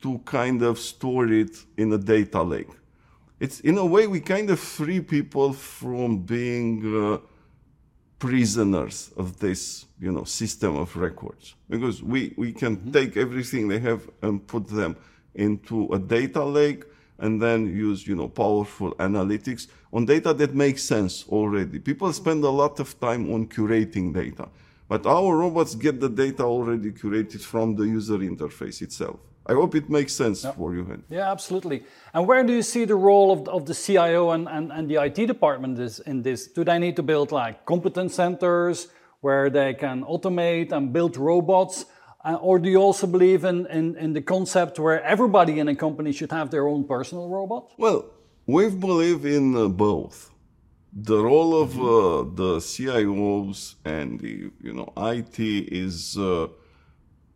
to 0.00 0.18
kind 0.24 0.62
of 0.62 0.78
store 0.78 1.28
it 1.28 1.54
in 1.76 1.92
a 1.92 1.98
data 1.98 2.42
lake. 2.42 2.70
It's 3.38 3.60
in 3.60 3.76
a 3.76 3.84
way 3.84 4.06
we 4.06 4.20
kind 4.20 4.48
of 4.48 4.58
free 4.58 5.00
people 5.00 5.52
from 5.52 6.20
being 6.20 6.80
uh, 6.86 7.18
prisoners 8.22 9.10
of 9.16 9.36
this, 9.40 9.86
you 9.98 10.12
know, 10.12 10.22
system 10.22 10.76
of 10.76 10.94
records 10.96 11.56
because 11.68 12.04
we, 12.04 12.32
we 12.36 12.52
can 12.52 12.76
mm-hmm. 12.76 12.92
take 12.92 13.16
everything 13.16 13.66
they 13.66 13.80
have 13.80 14.08
and 14.22 14.46
put 14.46 14.68
them 14.68 14.94
into 15.34 15.92
a 15.92 15.98
data 15.98 16.44
lake 16.44 16.84
and 17.18 17.42
then 17.42 17.66
use, 17.66 18.06
you 18.06 18.14
know, 18.14 18.28
powerful 18.28 18.94
analytics 19.00 19.66
on 19.92 20.06
data 20.06 20.32
that 20.32 20.54
makes 20.54 20.84
sense 20.84 21.24
already. 21.30 21.80
People 21.80 22.12
spend 22.12 22.44
a 22.44 22.48
lot 22.48 22.78
of 22.78 22.88
time 23.00 23.28
on 23.34 23.48
curating 23.48 24.14
data, 24.14 24.48
but 24.86 25.04
our 25.04 25.36
robots 25.36 25.74
get 25.74 25.98
the 25.98 26.08
data 26.08 26.44
already 26.44 26.92
curated 26.92 27.42
from 27.42 27.74
the 27.74 27.82
user 27.82 28.18
interface 28.18 28.82
itself. 28.82 29.18
I 29.46 29.54
hope 29.54 29.74
it 29.74 29.90
makes 29.90 30.12
sense 30.12 30.44
yeah. 30.44 30.52
for 30.52 30.74
you. 30.74 31.02
Yeah, 31.08 31.30
absolutely. 31.30 31.84
And 32.14 32.26
where 32.28 32.44
do 32.44 32.52
you 32.52 32.62
see 32.62 32.84
the 32.84 32.94
role 32.94 33.32
of, 33.32 33.48
of 33.48 33.66
the 33.66 33.74
CIO 33.74 34.30
and, 34.30 34.48
and, 34.48 34.70
and 34.72 34.88
the 34.88 35.02
IT 35.02 35.26
department 35.26 35.78
is 35.78 35.98
in 36.00 36.22
this? 36.22 36.46
Do 36.46 36.64
they 36.64 36.78
need 36.78 36.96
to 36.96 37.02
build 37.02 37.32
like 37.32 37.66
competence 37.66 38.14
centers 38.14 38.88
where 39.20 39.50
they 39.50 39.74
can 39.74 40.04
automate 40.04 40.70
and 40.70 40.92
build 40.92 41.16
robots? 41.16 41.86
Uh, 42.24 42.34
or 42.34 42.60
do 42.60 42.70
you 42.70 42.76
also 42.76 43.06
believe 43.06 43.44
in, 43.44 43.66
in, 43.66 43.96
in, 43.96 44.12
the 44.12 44.22
concept 44.22 44.78
where 44.78 45.02
everybody 45.02 45.58
in 45.58 45.66
a 45.66 45.74
company 45.74 46.12
should 46.12 46.30
have 46.30 46.50
their 46.50 46.68
own 46.68 46.84
personal 46.84 47.28
robot? 47.28 47.72
Well, 47.76 48.10
we 48.46 48.70
believe 48.70 49.24
in 49.26 49.56
uh, 49.56 49.66
both. 49.66 50.30
The 50.92 51.20
role 51.20 51.60
of 51.60 51.72
uh, 51.80 52.30
the 52.36 52.58
CIOs 52.60 53.74
and 53.84 54.20
the 54.20 54.50
you 54.60 54.72
know 54.72 54.92
IT 54.96 55.40
is 55.40 56.16
uh, 56.18 56.48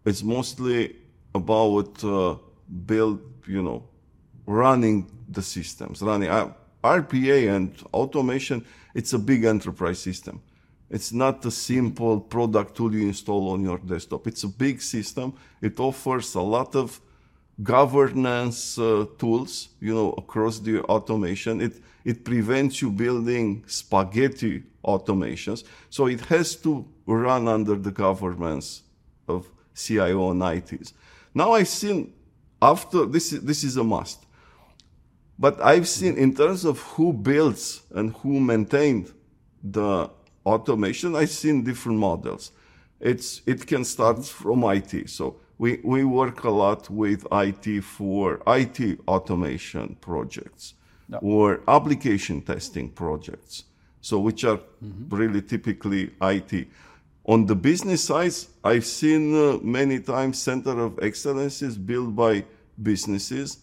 is 0.04 0.22
mostly 0.22 0.94
about 1.40 1.92
uh, 2.04 2.36
build 2.90 3.20
you 3.46 3.62
know 3.62 3.80
running 4.46 4.98
the 5.28 5.42
systems, 5.42 6.02
running 6.02 6.28
uh, 6.28 6.52
RPA 6.82 7.54
and 7.56 7.70
automation. 7.92 8.64
It's 8.94 9.12
a 9.12 9.18
big 9.18 9.44
enterprise 9.44 9.98
system 9.98 10.40
it's 10.88 11.12
not 11.12 11.44
a 11.44 11.50
simple 11.50 12.20
product 12.20 12.76
tool 12.76 12.94
you 12.94 13.08
install 13.08 13.50
on 13.50 13.62
your 13.62 13.78
desktop. 13.78 14.26
It's 14.26 14.44
a 14.44 14.48
big 14.48 14.80
system. 14.80 15.34
It 15.60 15.80
offers 15.80 16.34
a 16.34 16.40
lot 16.40 16.76
of 16.76 17.00
governance 17.62 18.78
uh, 18.78 19.06
tools, 19.18 19.70
you 19.80 19.94
know, 19.94 20.12
across 20.12 20.60
the 20.60 20.82
automation. 20.82 21.60
It, 21.60 21.82
it 22.04 22.24
prevents 22.24 22.82
you 22.82 22.90
building 22.90 23.64
spaghetti 23.66 24.62
automations. 24.84 25.64
So 25.90 26.06
it 26.06 26.20
has 26.26 26.54
to 26.56 26.86
run 27.06 27.48
under 27.48 27.74
the 27.74 27.90
governance 27.90 28.82
of 29.26 29.50
CIO 29.74 30.30
and 30.30 30.42
ITs. 30.42 30.92
Now 31.36 31.52
I've 31.52 31.68
seen 31.68 32.14
after 32.62 33.04
this, 33.04 33.28
this 33.30 33.62
is 33.62 33.76
a 33.76 33.84
must. 33.84 34.24
But 35.38 35.60
I've 35.60 35.86
seen 35.86 36.16
in 36.16 36.34
terms 36.34 36.64
of 36.64 36.80
who 36.80 37.12
builds 37.12 37.82
and 37.94 38.14
who 38.14 38.40
maintained 38.40 39.12
the 39.62 40.08
automation, 40.46 41.14
I've 41.14 41.28
seen 41.28 41.62
different 41.62 41.98
models. 41.98 42.52
It's, 43.00 43.42
it 43.44 43.66
can 43.66 43.84
start 43.84 44.24
from 44.24 44.64
IT. 44.64 45.10
So 45.10 45.36
we, 45.58 45.78
we 45.84 46.04
work 46.04 46.44
a 46.44 46.50
lot 46.50 46.88
with 46.88 47.26
IT 47.30 47.84
for 47.84 48.40
IT 48.46 49.00
automation 49.06 49.96
projects 50.00 50.72
or 51.20 51.60
application 51.68 52.40
testing 52.40 52.88
projects. 52.88 53.64
So 54.00 54.20
which 54.20 54.44
are 54.44 54.56
mm-hmm. 54.56 55.14
really 55.14 55.42
typically 55.42 56.12
IT. 56.22 56.68
On 57.28 57.44
the 57.44 57.56
business 57.56 58.04
side, 58.04 58.34
I've 58.62 58.86
seen 58.86 59.34
uh, 59.34 59.58
many 59.60 59.98
times 59.98 60.40
center 60.40 60.78
of 60.78 61.00
excellences 61.02 61.76
built 61.76 62.14
by 62.14 62.44
businesses 62.80 63.58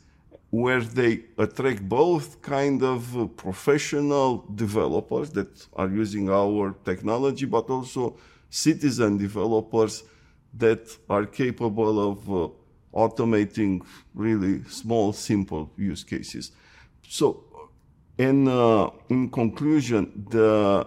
where 0.50 0.82
they 0.82 1.22
attract 1.38 1.88
both 1.88 2.41
kind 2.41 2.84
of 2.84 3.17
uh, 3.17 3.25
professional 3.25 4.46
developers 4.53 5.29
that 5.32 5.65
are 5.77 5.88
using 5.88 6.29
our 6.29 6.75
technology, 6.84 7.46
but 7.46 7.70
also 7.70 8.17
citizen 8.50 9.17
developers 9.17 10.03
that 10.55 10.86
are 11.10 11.25
capable 11.25 12.12
of 12.12 12.29
uh, 12.29 12.50
automating 12.93 13.82
really 14.13 14.62
small, 14.65 15.13
simple 15.13 15.72
use 15.77 16.03
cases. 16.03 16.51
So, 17.08 17.46
in 18.17 18.48
uh, 18.48 18.89
in 19.10 19.29
conclusion, 19.29 20.27
the 20.29 20.86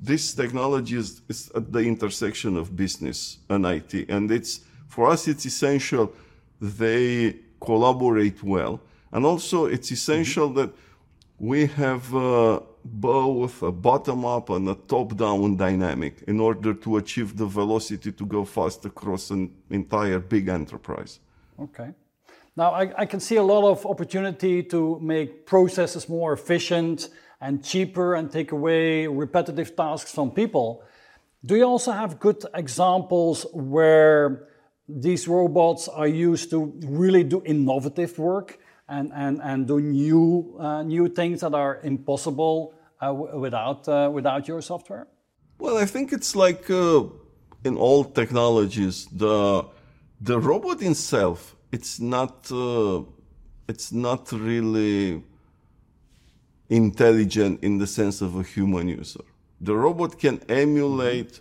this 0.00 0.34
technology 0.34 0.96
is, 0.96 1.22
is, 1.28 1.50
at 1.54 1.72
the 1.72 1.80
intersection 1.80 2.56
of 2.56 2.74
business 2.76 3.38
and 3.48 3.66
IT, 3.66 4.08
and 4.08 4.30
it's 4.30 4.60
for 4.88 5.08
us 5.10 5.28
it's 5.28 5.44
essential 5.44 6.12
they 6.60 7.36
collaborate 7.60 8.42
well. 8.42 8.80
And 9.12 9.24
also, 9.24 9.66
it's 9.66 9.90
essential 9.90 10.48
mm-hmm. 10.48 10.58
that 10.58 10.70
we 11.38 11.66
have 11.66 12.14
uh, 12.14 12.60
both 12.84 13.62
a 13.62 13.72
bottom 13.72 14.24
up 14.24 14.50
and 14.50 14.68
a 14.68 14.74
top 14.74 15.16
down 15.16 15.56
dynamic 15.56 16.22
in 16.26 16.40
order 16.40 16.72
to 16.74 16.96
achieve 16.96 17.36
the 17.36 17.46
velocity 17.46 18.12
to 18.12 18.26
go 18.26 18.44
fast 18.44 18.84
across 18.84 19.30
an 19.30 19.54
entire 19.70 20.18
big 20.18 20.48
enterprise. 20.48 21.20
Okay. 21.60 21.90
Now, 22.56 22.70
I, 22.70 23.02
I, 23.02 23.06
can 23.06 23.20
see 23.20 23.36
a 23.36 23.42
lot 23.42 23.70
of 23.70 23.84
opportunity 23.84 24.62
to 24.62 24.98
make 25.00 25.44
processes 25.44 26.08
more 26.08 26.32
efficient 26.32 27.10
and 27.40 27.62
cheaper 27.64 28.14
and 28.14 28.30
take 28.30 28.52
away 28.52 29.06
repetitive 29.06 29.76
tasks 29.76 30.12
from 30.12 30.30
people. 30.30 30.82
Do 31.44 31.56
you 31.56 31.64
also 31.64 31.92
have 31.92 32.18
good 32.18 32.44
examples 32.54 33.46
where 33.52 34.48
these 34.88 35.28
robots 35.28 35.88
are 35.88 36.06
used 36.06 36.50
to 36.50 36.72
really 36.86 37.24
do 37.24 37.42
innovative 37.44 38.18
work 38.18 38.58
and, 38.88 39.12
and, 39.14 39.40
and 39.42 39.66
do 39.66 39.80
new, 39.80 40.56
uh, 40.58 40.82
new 40.82 41.08
things 41.08 41.40
that 41.40 41.54
are 41.54 41.80
impossible 41.82 42.74
uh, 43.00 43.12
without, 43.12 43.88
uh, 43.88 44.10
without 44.12 44.48
your 44.48 44.62
software? 44.62 45.06
Well, 45.58 45.76
I 45.76 45.86
think 45.86 46.12
it's 46.12 46.36
like 46.36 46.70
uh, 46.70 47.04
in 47.64 47.76
all 47.76 48.04
technologies, 48.04 49.06
the, 49.12 49.64
the 50.20 50.38
robot 50.38 50.82
itself, 50.82 51.56
it's 51.72 52.00
not, 52.00 52.50
uh, 52.50 53.02
it's 53.68 53.92
not 53.92 54.30
really 54.32 55.22
intelligent 56.68 57.62
in 57.62 57.78
the 57.78 57.86
sense 57.86 58.20
of 58.20 58.36
a 58.36 58.42
human 58.42 58.88
user. 58.88 59.24
The 59.60 59.74
robot 59.74 60.18
can 60.18 60.40
emulate 60.48 61.40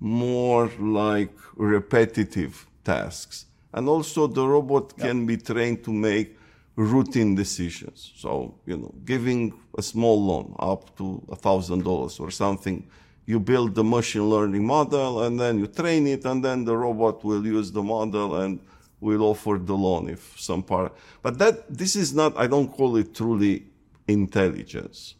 more 0.00 0.70
like 0.78 1.34
repetitive 1.56 2.66
tasks. 2.84 3.46
And 3.72 3.88
also 3.88 4.26
the 4.26 4.46
robot 4.46 4.96
can 4.96 5.26
be 5.26 5.36
trained 5.36 5.84
to 5.84 5.92
make 5.92 6.36
routine 6.76 7.34
decisions. 7.34 8.12
So, 8.16 8.54
you 8.66 8.76
know, 8.76 8.94
giving 9.04 9.52
a 9.76 9.82
small 9.82 10.24
loan 10.24 10.54
up 10.58 10.96
to 10.98 11.22
a 11.30 11.36
thousand 11.36 11.84
dollars 11.84 12.20
or 12.20 12.30
something, 12.30 12.86
you 13.26 13.40
build 13.40 13.74
the 13.74 13.84
machine 13.84 14.28
learning 14.30 14.64
model 14.64 15.24
and 15.24 15.38
then 15.38 15.58
you 15.58 15.66
train 15.66 16.06
it 16.06 16.24
and 16.24 16.42
then 16.44 16.64
the 16.64 16.76
robot 16.76 17.24
will 17.24 17.44
use 17.44 17.70
the 17.72 17.82
model 17.82 18.36
and 18.36 18.60
will 19.00 19.22
offer 19.22 19.60
the 19.62 19.74
loan 19.74 20.08
if 20.08 20.34
some 20.38 20.62
part. 20.62 20.94
But 21.20 21.38
that, 21.38 21.54
this 21.68 21.94
is 21.94 22.14
not, 22.14 22.36
I 22.38 22.46
don't 22.46 22.68
call 22.68 22.96
it 22.96 23.14
truly 23.14 23.64
intelligence, 24.08 25.14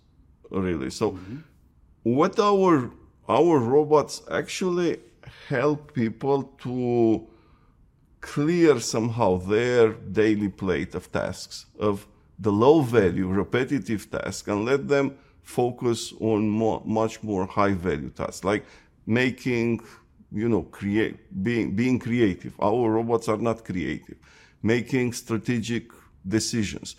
really. 0.51 0.91
So 0.91 1.13
mm-hmm. 1.13 1.39
what 2.03 2.39
our, 2.41 2.91
our 3.29 3.59
robots 3.59 4.23
actually 4.31 4.99
help 5.49 5.95
people 5.95 6.43
to 6.63 7.27
clear 8.21 8.81
somehow 8.81 9.37
their 9.37 9.93
daily 9.93 10.49
plate 10.49 10.95
of 10.95 11.13
tasks, 11.13 11.67
of 11.79 12.07
the 12.39 12.51
low 12.51 12.81
value, 12.81 13.29
repetitive 13.29 14.11
tasks, 14.11 14.49
and 14.49 14.65
let 14.65 14.89
them 14.89 15.17
focus 15.43 16.13
on 16.21 16.49
more, 16.49 16.83
much 16.85 17.23
more 17.23 17.47
high 17.47 17.73
value 17.73 18.11
tasks, 18.11 18.45
like 18.45 18.65
making, 19.07 19.81
you 20.31 20.49
know, 20.49 20.63
create, 20.63 21.17
being, 21.43 21.75
being 21.75 21.99
creative. 21.99 22.55
Our 22.61 22.91
robots 22.91 23.29
are 23.29 23.39
not 23.39 23.65
creative. 23.65 24.17
Making 24.63 25.13
strategic 25.13 25.91
decisions, 26.27 26.97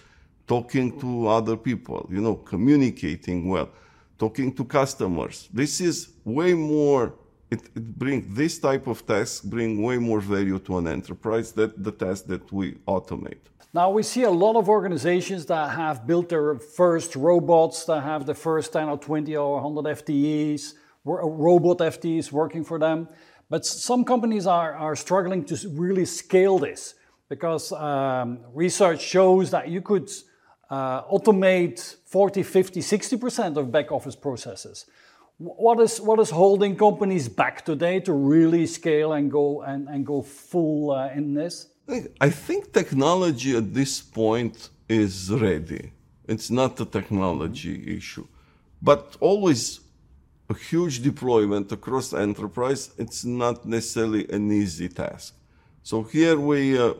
talking 0.49 0.99
to 0.99 1.27
other 1.27 1.55
people, 1.55 2.09
you 2.11 2.19
know, 2.19 2.35
communicating 2.35 3.47
well, 3.47 3.69
talking 4.17 4.51
to 4.57 4.65
customers. 4.65 5.47
This 5.53 5.79
is 5.79 5.95
way 6.25 6.53
more 6.55 7.13
it, 7.51 7.61
it 7.75 7.97
bring 7.97 8.31
this 8.33 8.59
type 8.59 8.85
of 8.87 9.05
tasks 9.05 9.41
bring 9.41 9.81
way 9.81 9.97
more 9.97 10.19
value 10.19 10.59
to 10.59 10.77
an 10.77 10.87
enterprise 10.87 11.51
than 11.51 11.73
the 11.77 11.91
tasks 11.91 12.27
that 12.27 12.51
we 12.51 12.73
automate. 12.87 13.43
Now 13.73 13.89
we 13.89 14.03
see 14.03 14.23
a 14.23 14.31
lot 14.31 14.55
of 14.55 14.69
organizations 14.69 15.45
that 15.47 15.69
have 15.69 16.05
built 16.05 16.29
their 16.29 16.55
first 16.55 17.15
robots 17.15 17.85
that 17.85 18.01
have 18.01 18.25
the 18.25 18.33
first 18.35 18.73
10 18.73 18.89
or 18.89 18.97
20 18.97 19.35
or 19.35 19.61
100 19.61 19.97
FTEs, 19.97 20.73
robot 21.05 21.77
FTEs 21.79 22.31
working 22.31 22.63
for 22.63 22.77
them. 22.79 23.07
But 23.49 23.65
some 23.65 24.03
companies 24.03 24.45
are, 24.45 24.73
are 24.73 24.95
struggling 24.95 25.43
to 25.45 25.55
really 25.69 26.05
scale 26.05 26.59
this 26.59 26.95
because 27.29 27.71
um, 27.71 28.39
research 28.53 29.01
shows 29.01 29.51
that 29.51 29.69
you 29.69 29.81
could 29.81 30.09
uh, 30.69 31.03
automate 31.03 31.95
40, 32.05 32.43
50, 32.43 32.81
60% 32.81 33.57
of 33.57 33.71
back 33.71 33.91
office 33.91 34.15
processes. 34.15 34.85
What 35.37 35.79
is, 35.79 36.01
what 36.01 36.19
is 36.19 36.29
holding 36.29 36.75
companies 36.75 37.29
back 37.29 37.63
today 37.63 38.01
to 38.01 38.13
really 38.13 38.65
scale 38.65 39.13
and 39.13 39.31
go, 39.31 39.61
and, 39.61 39.87
and 39.87 40.05
go 40.05 40.21
full 40.21 40.91
uh, 40.91 41.09
in 41.09 41.33
this? 41.33 41.67
I 42.21 42.29
think 42.29 42.73
technology 42.73 43.55
at 43.55 43.73
this 43.73 44.01
point 44.01 44.69
is 44.87 45.31
ready. 45.31 45.91
It's 46.27 46.51
not 46.51 46.79
a 46.79 46.85
technology 46.85 47.97
issue. 47.97 48.27
But 48.81 49.17
always 49.19 49.79
a 50.49 50.53
huge 50.53 51.01
deployment 51.01 51.71
across 51.71 52.09
the 52.09 52.17
enterprise, 52.17 52.91
it's 52.97 53.23
not 53.23 53.65
necessarily 53.65 54.29
an 54.29 54.51
easy 54.51 54.89
task. 54.89 55.35
So 55.83 56.03
here 56.03 56.39
we, 56.39 56.77
uh, 56.77 56.93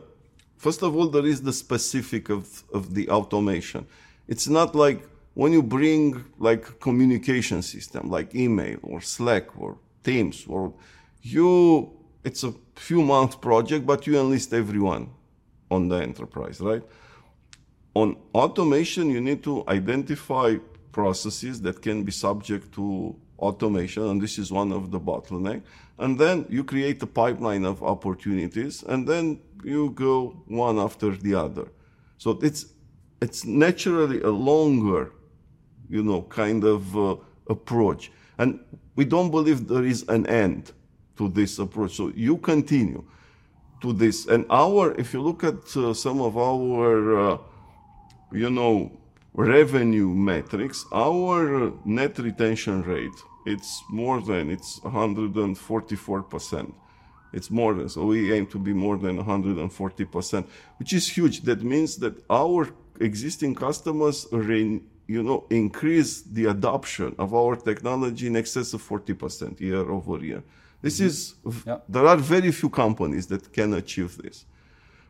first 0.60 0.82
of 0.82 0.94
all, 0.94 1.08
there 1.08 1.24
is 1.24 1.40
the 1.40 1.54
specific 1.54 2.28
of, 2.28 2.62
of 2.72 2.94
the 2.94 3.08
automation. 3.08 3.86
It's 4.28 4.46
not 4.46 4.74
like 4.74 5.00
when 5.32 5.52
you 5.52 5.62
bring 5.62 6.22
like 6.38 6.62
communication 6.80 7.62
system 7.62 8.10
like 8.10 8.34
email 8.34 8.78
or 8.82 9.00
Slack 9.00 9.46
or 9.58 9.78
Teams 10.04 10.46
or 10.46 10.74
you, 11.22 11.90
it's 12.24 12.42
a 12.44 12.52
few 12.74 13.02
month 13.02 13.40
project, 13.40 13.86
but 13.86 14.06
you 14.06 14.18
enlist 14.18 14.52
everyone 14.52 15.08
on 15.70 15.88
the 15.88 15.96
enterprise, 15.96 16.60
right? 16.60 16.82
On 17.94 18.16
automation, 18.34 19.10
you 19.10 19.20
need 19.20 19.42
to 19.44 19.64
identify 19.66 20.56
processes 20.92 21.62
that 21.62 21.80
can 21.80 22.02
be 22.02 22.12
subject 22.12 22.72
to 22.74 23.16
automation, 23.40 24.04
and 24.04 24.20
this 24.20 24.38
is 24.38 24.52
one 24.52 24.72
of 24.72 24.90
the 24.90 25.00
bottleneck. 25.00 25.62
And 25.98 26.18
then 26.18 26.46
you 26.48 26.64
create 26.64 27.02
a 27.02 27.06
pipeline 27.06 27.64
of 27.64 27.82
opportunities, 27.82 28.82
and 28.82 29.06
then 29.06 29.40
you 29.64 29.90
go 29.90 30.42
one 30.46 30.78
after 30.78 31.10
the 31.16 31.34
other. 31.34 31.68
So 32.18 32.38
it's 32.42 32.66
it's 33.20 33.44
naturally 33.44 34.20
a 34.22 34.30
longer 34.30 35.12
you 35.90 36.02
know, 36.04 36.22
kind 36.22 36.64
of 36.64 36.96
uh, 36.96 37.16
approach. 37.48 38.10
And 38.38 38.60
we 38.94 39.04
don't 39.04 39.30
believe 39.30 39.68
there 39.68 39.84
is 39.84 40.04
an 40.08 40.26
end 40.26 40.72
to 41.18 41.28
this 41.28 41.58
approach. 41.58 41.96
So 41.96 42.12
you 42.14 42.38
continue 42.38 43.04
to 43.82 43.92
this. 43.92 44.26
And 44.26 44.46
our, 44.48 44.94
if 44.98 45.12
you 45.12 45.20
look 45.20 45.44
at 45.44 45.76
uh, 45.76 45.92
some 45.92 46.20
of 46.22 46.38
our, 46.38 47.32
uh, 47.32 47.38
you 48.32 48.50
know, 48.50 48.92
revenue 49.34 50.08
metrics, 50.08 50.86
our 50.92 51.72
net 51.84 52.18
retention 52.18 52.82
rate, 52.82 53.18
it's 53.46 53.82
more 53.88 54.20
than, 54.20 54.50
it's 54.50 54.80
144%. 54.80 56.72
It's 57.32 57.50
more 57.50 57.74
than, 57.74 57.88
so 57.88 58.06
we 58.06 58.32
aim 58.32 58.46
to 58.48 58.58
be 58.58 58.72
more 58.72 58.96
than 58.96 59.22
140%, 59.22 60.46
which 60.78 60.92
is 60.92 61.08
huge. 61.08 61.42
That 61.42 61.62
means 61.62 61.96
that 61.98 62.14
our 62.28 62.68
existing 62.98 63.54
customers 63.54 64.26
re- 64.32 64.82
you 65.06 65.22
know, 65.24 65.44
increase 65.50 66.22
the 66.22 66.46
adoption 66.46 67.16
of 67.18 67.34
our 67.34 67.56
technology 67.56 68.28
in 68.28 68.36
excess 68.36 68.72
of 68.74 68.82
40% 68.88 69.58
year 69.58 69.90
over 69.90 70.24
year. 70.24 70.42
This 70.82 70.98
mm-hmm. 70.98 71.06
is, 71.06 71.34
yeah. 71.66 71.78
there 71.88 72.06
are 72.06 72.16
very 72.16 72.52
few 72.52 72.70
companies 72.70 73.26
that 73.26 73.52
can 73.52 73.74
achieve 73.74 74.16
this. 74.22 74.44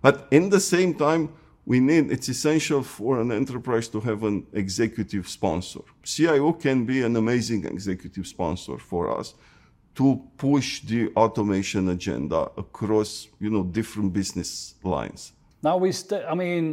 But 0.01 0.27
in 0.31 0.49
the 0.49 0.61
same 0.61 0.95
time, 0.95 1.29
we 1.71 1.79
need, 1.79 2.11
it's 2.11 2.29
essential 2.29 2.83
for 2.83 3.21
an 3.21 3.31
enterprise 3.31 3.87
to 3.87 4.01
have 4.01 4.25
an 4.25 4.45
executive 4.53 5.29
sponsor. 5.29 5.83
CIO 6.03 6.53
can 6.53 6.85
be 6.85 7.03
an 7.03 7.15
amazing 7.15 7.65
executive 7.65 8.27
sponsor 8.27 8.77
for 8.77 9.17
us 9.19 9.35
to 9.95 10.21
push 10.37 10.81
the 10.81 11.13
automation 11.15 11.89
agenda 11.91 12.51
across, 12.57 13.29
you 13.39 13.51
know, 13.51 13.63
different 13.63 14.13
business 14.13 14.75
lines. 14.83 15.31
Now 15.63 15.77
we, 15.77 15.93
st- 15.93 16.25
I 16.29 16.35
mean, 16.35 16.65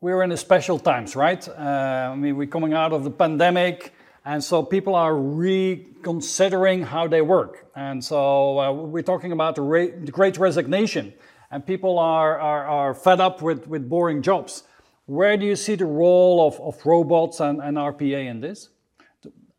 we're 0.00 0.22
in 0.22 0.32
a 0.32 0.38
special 0.38 0.78
times, 0.78 1.14
right? 1.14 1.46
Uh, 1.46 2.12
I 2.12 2.16
mean, 2.16 2.34
we're 2.38 2.54
coming 2.56 2.72
out 2.72 2.94
of 2.94 3.04
the 3.04 3.10
pandemic, 3.10 3.92
and 4.24 4.42
so 4.42 4.62
people 4.62 4.94
are 4.94 5.14
reconsidering 5.14 6.80
how 6.82 7.06
they 7.08 7.20
work. 7.20 7.70
And 7.76 8.02
so 8.02 8.58
uh, 8.58 8.72
we're 8.72 9.08
talking 9.12 9.32
about 9.32 9.56
the, 9.56 9.62
ra- 9.62 9.96
the, 10.02 10.12
great 10.12 10.38
resignation, 10.38 11.12
and 11.50 11.66
people 11.66 11.98
are, 11.98 12.38
are, 12.38 12.64
are, 12.66 12.94
fed 12.94 13.20
up 13.20 13.42
with, 13.42 13.66
with 13.66 13.88
boring 13.88 14.22
jobs. 14.22 14.64
Where 15.06 15.36
do 15.36 15.46
you 15.46 15.56
see 15.56 15.76
the 15.76 15.86
role 15.86 16.46
of, 16.46 16.60
of 16.60 16.84
robots 16.84 17.40
and, 17.40 17.60
and 17.60 17.76
RPA 17.76 18.26
in 18.26 18.40
this? 18.40 18.70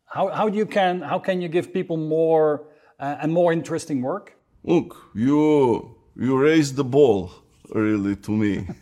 How, 0.06 0.28
how, 0.28 0.48
do 0.48 0.56
you 0.56 0.66
can, 0.66 1.00
how 1.00 1.18
can 1.18 1.40
you 1.40 1.48
give 1.48 1.72
people 1.72 1.96
more 1.96 2.64
uh, 2.98 3.16
and 3.20 3.32
more 3.32 3.52
interesting 3.52 4.02
work? 4.02 4.36
Look, 4.64 4.96
you, 5.14 5.96
you 6.16 6.38
raised 6.38 6.76
the 6.76 6.84
ball 6.84 7.30
really 7.74 8.16
to 8.16 8.30
me. 8.30 8.66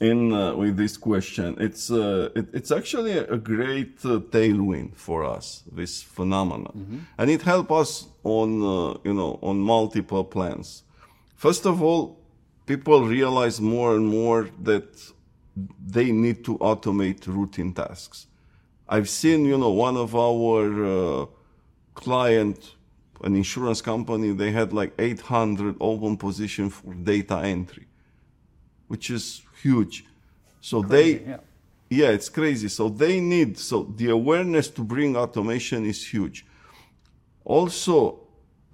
in 0.00 0.32
uh, 0.32 0.54
with 0.54 0.76
this 0.76 0.96
question. 0.96 1.56
It's 1.60 1.90
uh, 1.90 2.30
it, 2.34 2.46
it's 2.52 2.70
actually 2.70 3.18
a 3.18 3.36
great 3.36 3.98
uh, 4.04 4.20
tailwind 4.30 4.96
for 4.96 5.24
us. 5.24 5.62
This 5.70 6.02
phenomenon, 6.02 6.72
mm-hmm. 6.76 6.98
and 7.18 7.30
it 7.30 7.42
helps 7.42 7.70
us 7.70 8.06
on 8.24 8.62
uh, 8.62 8.98
you 9.04 9.14
know 9.14 9.38
on 9.42 9.58
multiple 9.58 10.24
plans. 10.24 10.84
First 11.40 11.64
of 11.64 11.82
all, 11.82 12.18
people 12.66 13.06
realize 13.06 13.62
more 13.62 13.96
and 13.96 14.06
more 14.06 14.50
that 14.62 14.90
they 15.96 16.12
need 16.12 16.44
to 16.44 16.58
automate 16.58 17.26
routine 17.26 17.72
tasks. 17.72 18.26
I've 18.86 19.08
seen 19.08 19.46
you 19.46 19.56
know 19.56 19.70
one 19.70 19.96
of 19.96 20.14
our 20.14 20.64
uh, 20.84 21.26
client, 21.94 22.58
an 23.24 23.34
insurance 23.36 23.80
company, 23.80 24.32
they 24.32 24.50
had 24.50 24.74
like 24.74 24.92
800 24.98 25.76
open 25.80 26.18
position 26.18 26.68
for 26.68 26.92
data 26.92 27.38
entry, 27.38 27.86
which 28.88 29.08
is 29.08 29.40
huge. 29.62 30.04
So 30.60 30.82
crazy, 30.82 30.92
they, 30.92 31.30
yeah. 31.30 31.36
yeah, 31.88 32.08
it's 32.10 32.28
crazy. 32.28 32.68
So 32.68 32.90
they 32.90 33.18
need, 33.18 33.56
so 33.56 33.84
the 33.96 34.10
awareness 34.10 34.68
to 34.76 34.82
bring 34.84 35.16
automation 35.16 35.86
is 35.86 36.06
huge. 36.06 36.44
Also, 37.46 38.20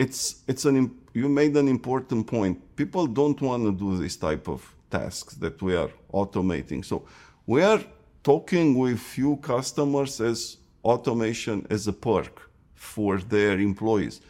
it's, 0.01 0.43
it's 0.49 0.65
an, 0.65 0.91
you 1.17 1.31
made 1.31 1.57
an 1.57 1.67
important 1.67 2.27
point. 2.27 2.55
People 2.77 3.07
don't 3.07 3.41
want 3.41 3.63
to 3.65 3.73
do 3.73 3.97
this 3.97 4.17
type 4.17 4.47
of 4.49 4.61
tasks 4.91 5.33
that 5.37 5.63
we 5.63 5.75
are 5.75 5.91
automating. 6.13 6.85
So 6.85 7.07
we 7.47 7.63
are 7.63 7.83
talking 8.23 8.77
with 8.77 8.99
few 9.01 9.37
customers 9.39 10.21
as 10.21 10.59
automation 10.85 11.67
as 11.71 11.89
a 11.89 11.93
perk 11.95 12.51
for 12.75 13.17
their 13.17 13.59
employees, 13.59 14.21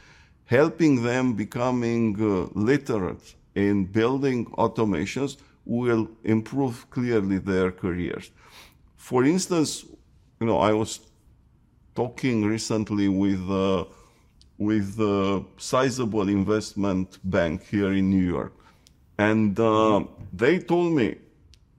helping 0.45 1.03
them 1.03 1.35
becoming 1.35 2.03
uh, 2.21 2.49
literate 2.55 3.35
in 3.57 3.85
building 3.87 4.47
automations 4.65 5.39
will 5.65 6.09
improve 6.23 6.89
clearly 6.91 7.39
their 7.39 7.73
careers. 7.73 8.31
For 8.97 9.25
instance, 9.25 9.85
you 10.39 10.47
know, 10.47 10.59
I 10.59 10.73
was 10.73 11.01
talking 11.97 12.45
recently 12.45 13.09
with 13.09 13.51
uh, 13.51 13.87
with 14.59 14.99
a 15.01 15.45
sizable 15.57 16.29
investment 16.29 17.19
bank 17.25 17.65
here 17.65 17.93
in 17.93 18.11
New 18.11 18.25
York, 18.25 18.53
and 19.19 19.59
uh, 19.61 20.05
they 20.33 20.59
told 20.59 20.93
me 20.93 21.17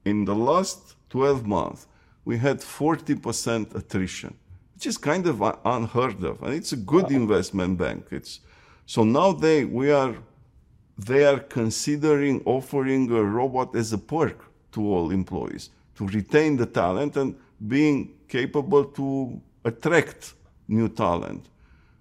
in 0.04 0.24
the 0.24 0.34
last 0.34 0.96
12 1.10 1.46
months 1.46 1.86
we 2.24 2.36
had 2.38 2.58
40% 2.58 3.74
attrition, 3.74 4.34
which 4.74 4.86
is 4.86 4.98
kind 4.98 5.26
of 5.26 5.42
unheard 5.64 6.22
of, 6.22 6.42
and 6.42 6.54
it's 6.54 6.72
a 6.72 6.76
good 6.76 7.10
investment 7.10 7.78
bank. 7.78 8.06
It's 8.10 8.40
so 8.86 9.04
now 9.04 9.32
they 9.32 9.64
we 9.64 9.90
are 9.90 10.14
they 10.98 11.24
are 11.24 11.38
considering 11.38 12.42
offering 12.44 13.10
a 13.10 13.22
robot 13.22 13.76
as 13.76 13.92
a 13.92 13.98
perk 13.98 14.44
to 14.72 14.80
all 14.92 15.10
employees 15.10 15.70
to 15.94 16.06
retain 16.08 16.56
the 16.56 16.66
talent 16.66 17.16
and 17.16 17.34
being 17.66 18.14
capable 18.28 18.84
to 18.84 19.40
attract 19.64 20.34
new 20.66 20.88
talent. 20.88 21.46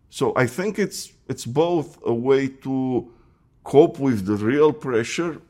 So 0.09 0.33
I 0.35 0.47
think 0.47 0.79
it's 0.79 1.11
it's 1.27 1.45
both 1.45 1.99
a 2.05 2.13
way 2.13 2.47
to 2.47 3.11
cope 3.63 3.99
with 3.99 4.25
the 4.25 4.35
real 4.35 4.71
pressure 4.71 5.41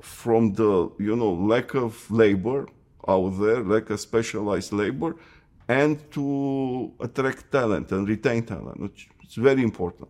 from 0.00 0.52
the 0.54 0.90
you 0.98 1.16
know 1.16 1.32
lack 1.32 1.74
of 1.74 2.10
labor 2.10 2.66
out 3.08 3.30
there, 3.40 3.62
lack 3.62 3.90
of 3.90 4.00
specialized 4.00 4.72
labor, 4.72 5.16
and 5.68 5.98
to 6.12 6.92
attract 7.00 7.50
talent 7.50 7.90
and 7.92 8.08
retain 8.08 8.44
talent, 8.44 8.80
which 8.80 9.08
is 9.26 9.34
very 9.34 9.62
important. 9.62 10.08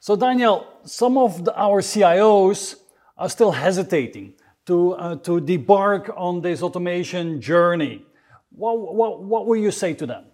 So, 0.00 0.16
Daniel, 0.16 0.66
some 0.84 1.18
of 1.18 1.44
the, 1.44 1.54
our 1.56 1.80
CIOs 1.80 2.76
are 3.16 3.28
still 3.28 3.50
hesitating 3.50 4.34
to, 4.66 4.92
uh, 4.92 5.16
to 5.16 5.40
debark 5.40 6.12
on 6.16 6.40
this 6.40 6.62
automation 6.62 7.40
journey. 7.40 8.04
What, 8.50 8.94
what, 8.94 9.22
what 9.22 9.46
will 9.46 9.56
you 9.56 9.70
say 9.70 9.94
to 9.94 10.06
them? 10.06 10.24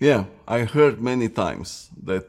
Yeah, 0.00 0.24
I 0.46 0.64
heard 0.64 1.00
many 1.00 1.28
times 1.28 1.90
that 2.02 2.26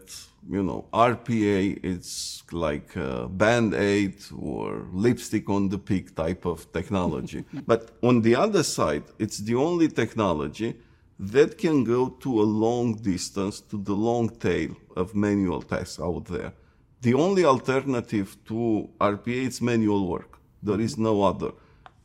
you 0.49 0.61
know, 0.61 0.85
RPA, 0.93 1.79
it's 1.83 2.43
like 2.51 2.95
a 2.95 3.27
band 3.27 3.73
aid 3.73 4.15
or 4.37 4.87
lipstick 4.93 5.49
on 5.49 5.69
the 5.69 5.77
pig 5.77 6.15
type 6.15 6.45
of 6.45 6.71
technology. 6.71 7.43
but 7.67 7.97
on 8.03 8.21
the 8.21 8.35
other 8.35 8.63
side, 8.63 9.03
it's 9.17 9.39
the 9.39 9.55
only 9.55 9.87
technology 9.87 10.75
that 11.19 11.57
can 11.57 11.83
go 11.83 12.09
to 12.09 12.41
a 12.41 12.43
long 12.43 12.93
distance 12.95 13.61
to 13.61 13.77
the 13.77 13.93
long 13.93 14.29
tail 14.29 14.75
of 14.95 15.15
manual 15.15 15.61
tasks 15.61 15.99
out 15.99 16.25
there. 16.25 16.53
The 17.01 17.13
only 17.13 17.45
alternative 17.45 18.37
to 18.45 18.89
RPA 18.99 19.47
is 19.47 19.61
manual 19.61 20.07
work. 20.07 20.37
There 20.61 20.79
is 20.79 20.97
no 20.97 21.23
other. 21.23 21.51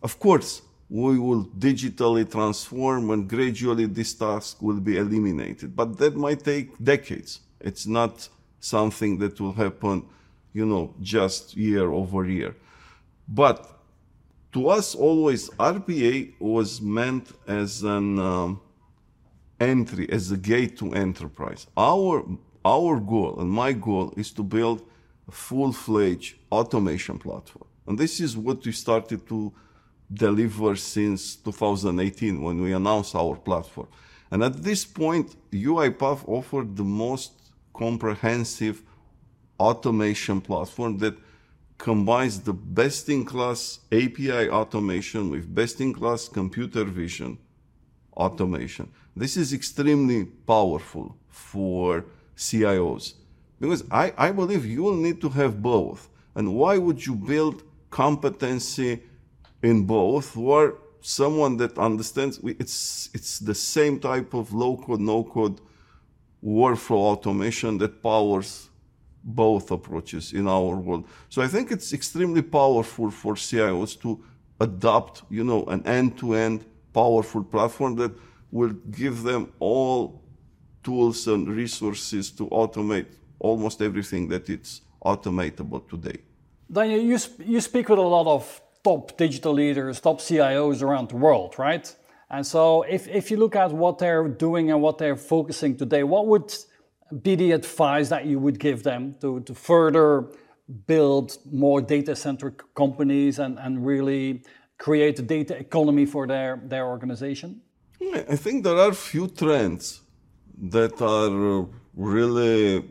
Of 0.03 0.19
course, 0.19 0.63
we 0.91 1.21
will 1.21 1.45
digitally 1.45 2.29
transform 2.29 3.11
and 3.11 3.29
gradually 3.29 3.87
this 3.87 4.13
task 4.13 4.61
will 4.61 4.81
be 4.81 4.97
eliminated, 4.97 5.75
but 5.77 5.97
that 5.99 6.17
might 6.17 6.43
take 6.43 6.77
decades. 6.83 7.41
It's 7.61 7.87
not 7.87 8.29
something 8.59 9.19
that 9.19 9.41
will 9.41 9.53
happen, 9.53 10.05
you 10.53 10.67
know, 10.67 10.93
just 11.01 11.57
year 11.57 11.93
over 11.93 12.27
year. 12.27 12.57
But 13.29 13.71
to 14.53 14.69
us, 14.69 14.97
always 14.97 15.49
RPA 15.51 16.35
was 16.41 16.81
meant 16.81 17.31
as 17.47 17.85
an 17.85 18.19
um, 18.19 18.61
entry, 19.61 20.11
as 20.11 20.33
a 20.33 20.37
gate 20.37 20.77
to 20.79 20.93
enterprise. 20.93 21.69
Our 21.77 22.25
our 22.65 23.01
goal 23.01 23.41
and 23.41 23.49
my 23.49 23.73
goal 23.73 24.13
is 24.19 24.33
to 24.33 24.43
build 24.43 24.83
a 25.27 25.33
full-fledged 25.33 26.35
automation 26.53 27.19
platform, 27.19 27.65
and 27.87 27.97
this 27.97 28.21
is 28.21 28.37
what 28.37 28.67
we 28.67 28.73
started 28.73 29.27
to 29.29 29.53
deliver 30.13 30.77
since 30.77 31.37
2018 31.37 32.43
when 32.43 32.61
we 32.61 32.73
announced 32.73 33.15
our 33.15 33.37
platform. 33.37 33.89
And 34.31 34.43
at 34.43 34.63
this 34.63 34.85
point, 34.85 35.37
UiPath 35.51 36.29
offered 36.29 36.77
the 36.77 36.85
most 36.85 37.33
comprehensive 37.75 38.83
automation 39.59 40.41
platform 40.41 40.99
that 40.99 41.17
combines 41.79 42.41
the 42.41 42.53
best-in-class 42.53 43.81
API 43.91 44.49
automation 44.51 45.31
with 45.31 45.53
best-in-class 45.55 46.29
computer 46.29 46.85
vision 46.85 47.39
automation. 48.17 48.91
This 49.17 49.37
is 49.37 49.53
extremely 49.53 50.25
powerful 50.25 51.17
for 51.29 52.05
CIOs 52.37 53.15
because 53.61 53.85
I, 53.91 54.13
I 54.17 54.33
believe 54.33 54.65
you 54.65 54.83
will 54.83 54.97
need 54.97 55.21
to 55.21 55.29
have 55.31 55.63
both. 55.63 56.09
And 56.35 56.55
why 56.55 56.79
would 56.79 57.05
you 57.05 57.15
build 57.15 57.63
competency 57.91 59.03
in 59.63 59.85
both 59.85 60.37
or 60.37 60.79
someone 61.01 61.57
that 61.57 61.79
understands 61.79 62.39
it's 62.45 63.11
it's 63.15 63.39
the 63.39 63.55
same 63.55 63.99
type 63.99 64.35
of 64.35 64.53
low 64.53 64.77
code 64.77 65.01
no 65.01 65.25
code 65.25 65.61
workflow 66.45 67.01
automation 67.13 67.79
that 67.79 68.03
powers 68.03 68.69
both 69.23 69.71
approaches 69.71 70.33
in 70.33 70.49
our 70.49 70.77
world. 70.77 71.07
So 71.29 71.43
i 71.43 71.49
think 71.49 71.71
it's 71.71 71.93
extremely 71.93 72.43
powerful 72.43 73.11
for 73.11 73.35
cios 73.35 74.01
to 74.01 74.23
adopt 74.61 75.23
you 75.31 75.45
know 75.45 75.65
an 75.65 75.87
end-to-end 75.87 76.65
powerful 76.93 77.43
platform 77.45 77.97
that 77.97 78.13
will 78.51 78.75
give 78.91 79.23
them 79.23 79.53
all 79.59 80.21
tools 80.83 81.27
and 81.29 81.49
resources 81.49 82.31
to 82.33 82.49
automate 82.49 83.07
almost 83.39 83.81
everything 83.83 84.29
that 84.29 84.49
it's 84.49 84.83
automatable 85.05 85.89
today. 85.89 86.19
Daniel, 86.71 87.01
you, 87.01 87.19
sp- 87.19 87.43
you 87.45 87.61
speak 87.61 87.89
with 87.89 87.99
a 87.99 88.03
lot 88.03 88.27
of 88.27 88.61
top 88.83 89.17
digital 89.17 89.53
leaders, 89.53 90.01
top 90.01 90.21
CIOs 90.21 90.83
around 90.83 91.09
the 91.11 91.17
world, 91.17 91.59
right? 91.59 91.95
And 92.31 92.47
so 92.47 92.83
if, 92.83 93.09
if 93.09 93.31
you 93.31 93.37
look 93.37 93.57
at 93.57 93.73
what 93.73 93.99
they're 93.99 94.29
doing 94.29 94.71
and 94.71 94.81
what 94.81 94.99
they're 94.99 95.17
focusing 95.17 95.77
today, 95.77 96.05
what 96.05 96.27
would 96.29 96.55
be 97.23 97.35
the 97.35 97.53
advice 97.53 98.09
that 98.09 98.27
you 98.27 98.39
would 98.39 98.59
give 98.59 98.83
them 98.83 99.17
to, 99.21 99.41
to 99.41 99.55
further 99.55 100.27
build 100.87 101.37
more 101.51 101.81
data 101.81 102.15
centric 102.15 102.63
companies 102.75 103.41
and, 103.41 103.59
and 103.59 103.85
really 103.85 104.45
create 104.79 105.19
a 105.19 105.23
data 105.23 105.57
economy 105.57 106.07
for 106.07 106.27
their, 106.27 106.61
their 106.65 106.87
organization? 106.87 107.61
I 108.13 108.37
think 108.37 108.65
there 108.65 108.79
are 108.79 108.93
few 108.95 109.27
trends 109.29 110.01
that 110.63 111.03
are 111.03 111.63
uh, 111.63 111.67
really, 111.95 112.85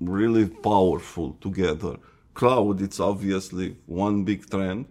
really 0.00 0.48
powerful 0.48 1.36
together 1.40 1.96
cloud, 2.34 2.80
it's 2.80 3.00
obviously 3.00 3.76
one 3.86 4.24
big 4.24 4.48
trend. 4.50 4.86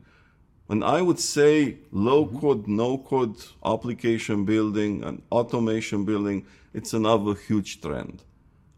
And 0.69 0.83
I 0.83 1.01
would 1.01 1.19
say 1.19 1.79
low 1.91 2.27
code, 2.27 2.67
no 2.67 2.97
code 2.99 3.37
application 3.65 4.45
building 4.45 5.03
and 5.03 5.23
automation 5.31 6.05
building, 6.05 6.45
it's 6.73 6.93
another 6.93 7.33
huge 7.33 7.81
trend. 7.81 8.23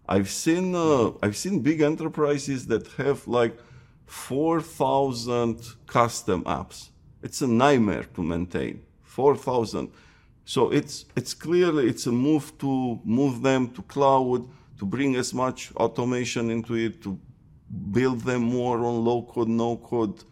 I've 0.08 0.30
seen, 0.30 0.74
uh, 0.74 1.12
I've 1.22 1.38
seen 1.38 1.60
big 1.60 1.82
enterprises 1.82 2.68
that 2.68 2.88
have 2.98 3.28
like 3.28 3.58
4,000 4.06 5.62
custom 5.86 6.44
apps. 6.44 6.90
It's 7.22 7.42
a 7.42 7.48
nightmare 7.48 8.06
to 8.16 8.24
maintain. 8.24 8.82
4,000. 9.04 9.92
So 10.46 10.72
it's, 10.72 11.06
it's 11.16 11.34
clearly, 11.34 11.88
it's 11.88 12.08
a 12.08 12.12
move 12.12 12.58
to 12.60 13.00
move 13.04 13.42
them 13.42 13.70
to 13.72 13.82
cloud, 13.84 14.48
to 14.80 14.86
bring 14.86 15.16
as 15.16 15.34
much 15.34 15.72
automation 15.76 16.50
into 16.50 16.76
it, 16.76 17.02
to 17.04 17.20
build 17.92 18.22
them 18.22 18.44
more 18.44 18.80
on 18.80 19.04
low 19.04 19.24
code, 19.24 19.48
no 19.48 19.78
code 19.78 20.24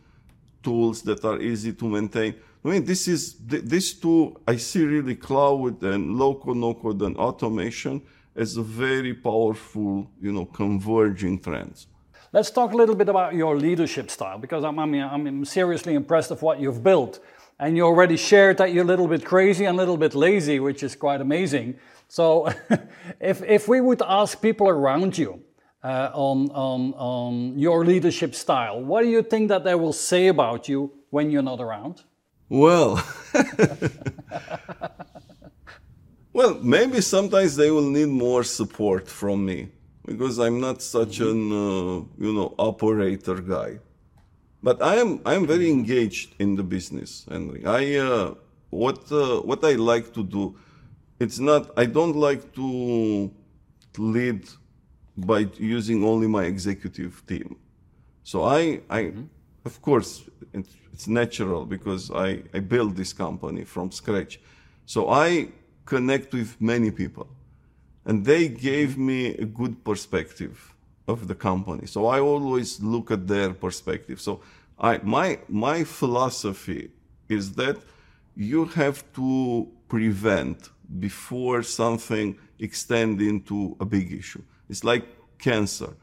tools 0.62 1.02
that 1.04 1.24
are 1.24 1.40
easy 1.40 1.74
to 1.74 1.88
maintain. 1.88 2.36
I 2.64 2.68
mean, 2.68 2.86
this 2.86 3.08
is 3.08 3.36
these 3.46 3.94
two. 3.94 4.36
I 4.48 4.58
see 4.58 4.84
really 4.84 5.16
cloud 5.16 5.82
and 5.84 6.16
low 6.18 6.36
code, 6.36 6.58
no 6.58 6.74
code, 6.74 7.02
and 7.02 7.16
automation 7.18 8.02
as 8.36 8.58
a 8.58 8.62
very 8.62 9.14
powerful, 9.14 10.10
you 10.22 10.32
know, 10.32 10.46
converging 10.46 11.40
trends. 11.40 11.88
Let's 12.32 12.52
talk 12.52 12.74
a 12.74 12.76
little 12.76 12.96
bit 12.96 13.10
about 13.10 13.34
your 13.34 13.58
leadership 13.58 14.12
style 14.12 14.38
because 14.38 14.64
I'm, 14.64 14.78
I'm, 14.78 14.94
I'm 14.94 15.46
seriously 15.46 15.96
impressed 15.96 16.32
of 16.32 16.42
what 16.42 16.60
you've 16.60 16.84
built. 16.84 17.20
And 17.60 17.76
you 17.76 17.84
already 17.84 18.18
shared 18.18 18.58
that 18.60 18.72
you're 18.72 18.84
a 18.84 18.88
little 18.88 19.08
bit 19.08 19.26
crazy 19.26 19.66
and 19.66 19.78
a 19.78 19.82
little 19.82 19.98
bit 19.98 20.16
lazy, 20.16 20.60
which 20.60 20.84
is 20.84 20.96
quite 20.96 21.22
amazing. 21.22 21.80
So, 22.08 22.48
if, 23.20 23.42
if 23.44 23.68
we 23.68 23.82
would 23.82 24.02
ask 24.02 24.42
people 24.42 24.70
around 24.70 25.18
you, 25.18 25.42
uh, 25.84 26.10
on, 26.14 26.50
on, 26.52 26.94
on 26.94 27.58
your 27.58 27.86
leadership 27.86 28.36
style. 28.36 28.82
What 28.82 29.04
do 29.04 29.10
you 29.10 29.24
think 29.24 29.50
that 29.50 29.64
they 29.64 29.76
will 29.76 29.94
say 29.94 30.28
about 30.28 30.68
you 30.68 30.92
when 31.10 31.32
you're 31.32 31.42
not 31.44 31.62
around? 31.62 32.04
Well, 32.50 33.04
well, 36.34 36.60
maybe 36.62 37.02
sometimes 37.02 37.56
they 37.56 37.70
will 37.70 37.90
need 37.90 38.08
more 38.10 38.44
support 38.44 39.08
from 39.08 39.46
me 39.46 39.70
because 40.06 40.40
I'm 40.40 40.60
not 40.60 40.82
such 40.82 41.20
mm-hmm. 41.20 41.30
an 41.30 41.52
uh, 41.52 42.26
you 42.26 42.34
know 42.34 42.56
operator 42.58 43.36
guy. 43.36 43.80
But 44.64 44.82
I 44.82 44.96
am 44.96 45.22
I 45.26 45.36
am 45.36 45.46
very 45.46 45.70
engaged 45.70 46.36
in 46.40 46.56
the 46.56 46.64
business, 46.64 47.26
Henry. 47.30 47.64
I 47.66 47.98
uh, 47.98 48.34
what 48.72 49.12
uh, 49.12 49.42
what 49.42 49.64
I 49.64 49.74
like 49.74 50.12
to 50.16 50.24
do. 50.24 50.58
It's 51.20 51.38
not 51.38 51.72
I 51.78 51.86
don't 51.86 52.16
like 52.16 52.54
to 52.56 53.32
lead 53.98 54.50
by 55.26 55.48
using 55.58 56.04
only 56.04 56.28
my 56.28 56.44
executive 56.44 57.26
team. 57.28 57.58
So 58.24 58.44
I, 58.44 58.82
I 58.90 59.02
mm-hmm. 59.04 59.24
of 59.66 59.82
course, 59.82 60.24
it's, 60.54 60.76
it's 60.94 61.08
natural 61.08 61.66
because 61.66 62.12
I, 62.12 62.44
I 62.54 62.60
built 62.60 62.96
this 62.96 63.14
company 63.14 63.64
from 63.64 63.92
scratch. 63.92 64.40
So 64.86 65.10
I 65.10 65.50
connect 65.86 66.34
with 66.34 66.60
many 66.62 66.92
people 66.92 67.28
and 68.06 68.26
they 68.26 68.48
gave 68.48 68.98
me 68.98 69.36
a 69.36 69.46
good 69.46 69.84
perspective 69.84 70.74
of 71.08 71.28
the 71.28 71.36
company. 71.36 71.88
So 71.88 72.08
I 72.08 72.20
always 72.20 72.82
look 72.82 73.12
at 73.12 73.28
their 73.28 73.54
perspective. 73.54 74.22
So 74.22 74.42
I, 74.80 75.00
my, 75.04 75.40
my 75.48 75.84
philosophy 75.84 76.92
is 77.28 77.54
that 77.54 77.78
you 78.36 78.66
have 78.66 79.04
to 79.14 79.68
prevent 79.88 80.70
before 81.00 81.62
something 81.64 82.38
extend 82.60 83.22
into 83.22 83.76
a 83.80 83.86
big 83.86 84.12
issue. 84.12 84.42
It's 84.70 84.84
like 84.84 85.06
cancer. 85.40 85.96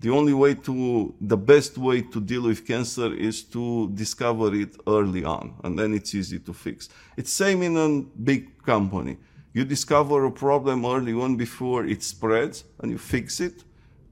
The 0.00 0.10
only 0.10 0.32
way 0.32 0.54
to, 0.54 1.14
the 1.20 1.36
best 1.36 1.76
way 1.76 2.00
to 2.00 2.20
deal 2.20 2.42
with 2.42 2.66
cancer 2.66 3.12
is 3.12 3.42
to 3.44 3.90
discover 3.90 4.54
it 4.54 4.76
early 4.86 5.24
on, 5.24 5.54
and 5.62 5.78
then 5.78 5.92
it's 5.92 6.14
easy 6.14 6.38
to 6.38 6.54
fix. 6.54 6.88
It's 7.18 7.32
same 7.32 7.62
in 7.62 7.76
a 7.76 8.00
big 8.22 8.62
company. 8.62 9.18
You 9.52 9.64
discover 9.64 10.24
a 10.24 10.30
problem 10.30 10.86
early 10.86 11.12
on 11.12 11.36
before 11.36 11.84
it 11.84 12.02
spreads, 12.02 12.64
and 12.78 12.90
you 12.90 12.98
fix 12.98 13.40
it, 13.40 13.64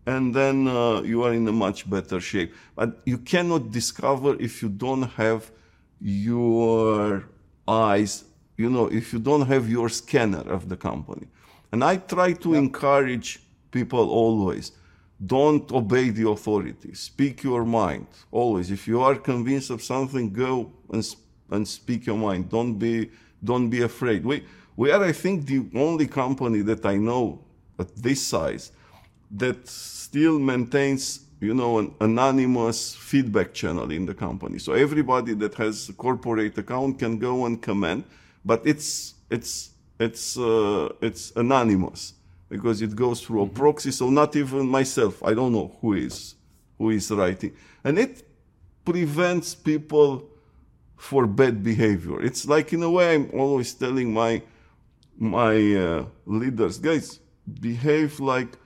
and 0.04 0.34
then 0.34 0.68
uh, 0.68 1.00
you 1.02 1.22
are 1.22 1.32
in 1.32 1.48
a 1.48 1.52
much 1.52 1.88
better 1.88 2.20
shape. 2.20 2.54
But 2.74 3.00
you 3.06 3.18
cannot 3.18 3.70
discover 3.70 4.36
if 4.40 4.62
you 4.62 4.68
don't 4.68 5.04
have 5.16 5.50
your 6.00 7.24
eyes, 7.66 8.24
you 8.56 8.68
know, 8.68 8.86
if 8.88 9.12
you 9.12 9.18
don't 9.18 9.46
have 9.46 9.70
your 9.70 9.88
scanner 9.88 10.44
of 10.52 10.68
the 10.68 10.76
company. 10.76 11.28
And 11.72 11.82
I 11.82 11.96
try 11.96 12.32
to 12.32 12.52
yep. 12.52 12.58
encourage 12.58 13.40
people 13.70 14.10
always 14.10 14.72
don't 15.24 15.70
obey 15.72 16.10
the 16.10 16.28
authority. 16.28 16.94
Speak 16.94 17.42
your 17.42 17.64
mind. 17.64 18.06
Always. 18.30 18.70
If 18.70 18.86
you 18.86 19.00
are 19.02 19.16
convinced 19.16 19.70
of 19.70 19.82
something 19.82 20.32
go 20.32 20.72
and, 20.92 21.04
and 21.50 21.66
speak 21.66 22.06
your 22.06 22.16
mind. 22.16 22.48
Don't 22.48 22.74
be 22.78 23.10
don't 23.42 23.68
be 23.70 23.82
afraid. 23.82 24.24
We 24.24 24.44
we 24.78 24.92
are 24.92 25.02
i 25.02 25.12
think 25.12 25.46
the 25.46 25.60
only 25.74 26.06
company 26.06 26.60
that 26.60 26.86
i 26.86 26.96
know 26.96 27.40
at 27.80 27.94
this 27.96 28.22
size 28.22 28.70
that 29.30 29.66
still 29.68 30.38
maintains 30.38 31.26
you 31.40 31.52
know 31.52 31.78
an 31.80 31.94
anonymous 32.00 32.94
feedback 32.94 33.52
channel 33.52 33.90
in 33.90 34.06
the 34.06 34.14
company. 34.14 34.58
So 34.58 34.72
everybody 34.72 35.34
that 35.34 35.54
has 35.54 35.88
a 35.88 35.92
corporate 35.92 36.56
account 36.58 36.98
can 36.98 37.18
go 37.18 37.44
and 37.46 37.60
comment 37.60 38.06
but 38.44 38.62
it's 38.64 39.14
it's 39.30 39.70
it's 39.98 40.38
uh, 40.38 40.88
it's 41.02 41.32
anonymous 41.36 42.14
because 42.48 42.82
it 42.82 42.94
goes 42.96 43.20
through 43.20 43.42
a 43.42 43.46
proxy 43.46 43.90
so 43.90 44.08
not 44.10 44.34
even 44.36 44.66
myself 44.68 45.22
i 45.22 45.34
don't 45.34 45.52
know 45.52 45.76
who 45.80 45.94
is 45.94 46.34
who 46.78 46.90
is 46.90 47.10
writing. 47.10 47.52
And 47.84 47.98
it 47.98 48.22
prevents 48.84 49.54
people 49.54 50.30
for 50.96 51.26
bad 51.26 51.62
behavior. 51.62 52.22
It's 52.22 52.46
like 52.46 52.72
in 52.72 52.82
a 52.82 52.90
way 52.90 53.14
i'm 53.14 53.30
always 53.32 53.74
telling 53.74 54.12
my 54.12 54.42
my 55.16 55.56
uh, 55.74 56.04
leaders 56.26 56.78
guys 56.78 57.18
behave 57.60 58.20
like 58.20 58.56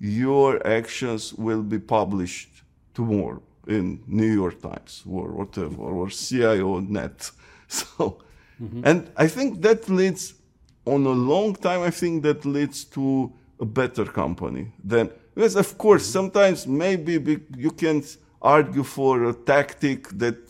your 0.00 0.66
actions 0.66 1.34
will 1.34 1.62
be 1.62 1.78
published 1.78 2.62
tomorrow 2.94 3.42
in 3.66 4.00
New 4.06 4.32
York 4.40 4.60
Times 4.62 5.02
or 5.06 5.28
whatever 5.32 5.82
or 5.82 6.06
CIONET. 6.08 7.30
So, 7.70 8.22
and 8.82 9.10
I 9.14 9.26
think 9.28 9.60
that 9.60 9.90
leads 9.90 10.32
on 10.94 11.06
a 11.06 11.16
long 11.32 11.54
time. 11.54 11.80
I 11.82 11.90
think 11.90 12.22
that 12.22 12.44
leads 12.44 12.84
to 12.96 13.32
a 13.60 13.66
better 13.66 14.04
company. 14.04 14.72
Then, 14.82 15.10
because 15.34 15.56
of 15.56 15.76
course, 15.78 16.04
sometimes 16.06 16.66
maybe 16.66 17.12
you 17.56 17.70
can 17.70 18.02
argue 18.40 18.84
for 18.84 19.24
a 19.24 19.34
tactic 19.34 20.08
that 20.18 20.40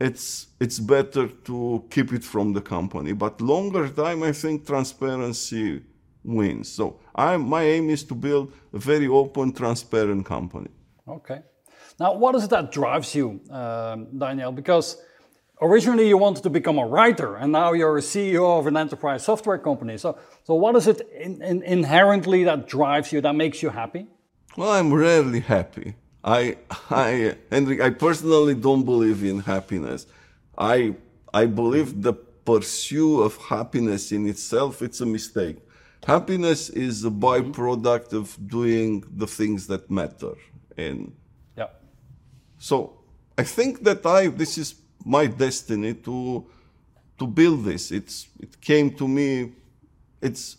it's 0.00 0.46
it's 0.58 0.78
better 0.78 1.28
to 1.28 1.84
keep 1.90 2.12
it 2.12 2.24
from 2.24 2.52
the 2.52 2.60
company. 2.60 3.12
But 3.12 3.40
longer 3.40 3.88
time, 3.88 4.22
I 4.22 4.32
think 4.32 4.66
transparency 4.66 5.82
wins. 6.24 6.68
So 6.70 7.00
I 7.14 7.36
my 7.36 7.62
aim 7.62 7.90
is 7.90 8.04
to 8.04 8.14
build 8.14 8.52
a 8.72 8.78
very 8.78 9.08
open, 9.08 9.52
transparent 9.52 10.24
company. 10.26 10.70
Okay. 11.06 11.42
Now, 11.98 12.14
what 12.14 12.34
is 12.34 12.44
it 12.44 12.50
that 12.50 12.72
drives 12.72 13.14
you, 13.14 13.40
um, 13.50 14.18
Daniel? 14.18 14.52
Because 14.52 14.96
originally 15.60 16.08
you 16.08 16.18
wanted 16.18 16.42
to 16.42 16.50
become 16.50 16.78
a 16.78 16.86
writer, 16.86 17.36
and 17.36 17.52
now 17.52 17.72
you're 17.72 17.98
a 17.98 18.00
CEO 18.02 18.58
of 18.58 18.66
an 18.66 18.76
enterprise 18.76 19.24
software 19.24 19.58
company. 19.58 19.98
So, 19.98 20.18
so 20.44 20.54
what 20.54 20.76
is 20.76 20.86
it 20.86 21.00
in, 21.18 21.42
in, 21.42 21.62
inherently 21.62 22.44
that 22.44 22.66
drives 22.66 23.12
you, 23.12 23.20
that 23.20 23.34
makes 23.34 23.62
you 23.62 23.70
happy? 23.70 24.06
Well, 24.56 24.70
I'm 24.70 24.92
rarely 24.92 25.40
happy. 25.40 25.94
I, 26.22 26.56
I, 26.90 27.36
Henrik, 27.50 27.80
I 27.80 27.90
personally 27.90 28.54
don't 28.54 28.84
believe 28.84 29.22
in 29.24 29.40
happiness. 29.40 30.06
I, 30.58 30.94
I 31.32 31.46
believe 31.46 32.02
the 32.02 32.12
pursuit 32.12 33.22
of 33.22 33.36
happiness 33.36 34.12
in 34.12 34.26
itself, 34.26 34.82
it's 34.82 35.00
a 35.00 35.06
mistake. 35.06 35.58
Happiness 36.06 36.70
is 36.70 37.04
a 37.04 37.10
mm-hmm. 37.10 37.52
byproduct 37.52 38.12
of 38.12 38.36
doing 38.48 39.04
the 39.14 39.26
things 39.26 39.66
that 39.66 39.90
matter. 39.90 40.34
And 40.76 41.12
Yeah. 41.56 41.68
so 42.58 43.00
I 43.38 43.44
think 43.44 43.84
that 43.84 44.04
I, 44.04 44.28
this 44.28 44.58
is 44.58 44.74
my 45.04 45.26
destiny 45.26 45.94
to, 45.94 46.46
to 47.18 47.26
build 47.26 47.64
this. 47.64 47.90
It's, 47.90 48.28
it 48.38 48.60
came 48.60 48.90
to 48.94 49.08
me, 49.08 49.52
it's, 50.20 50.56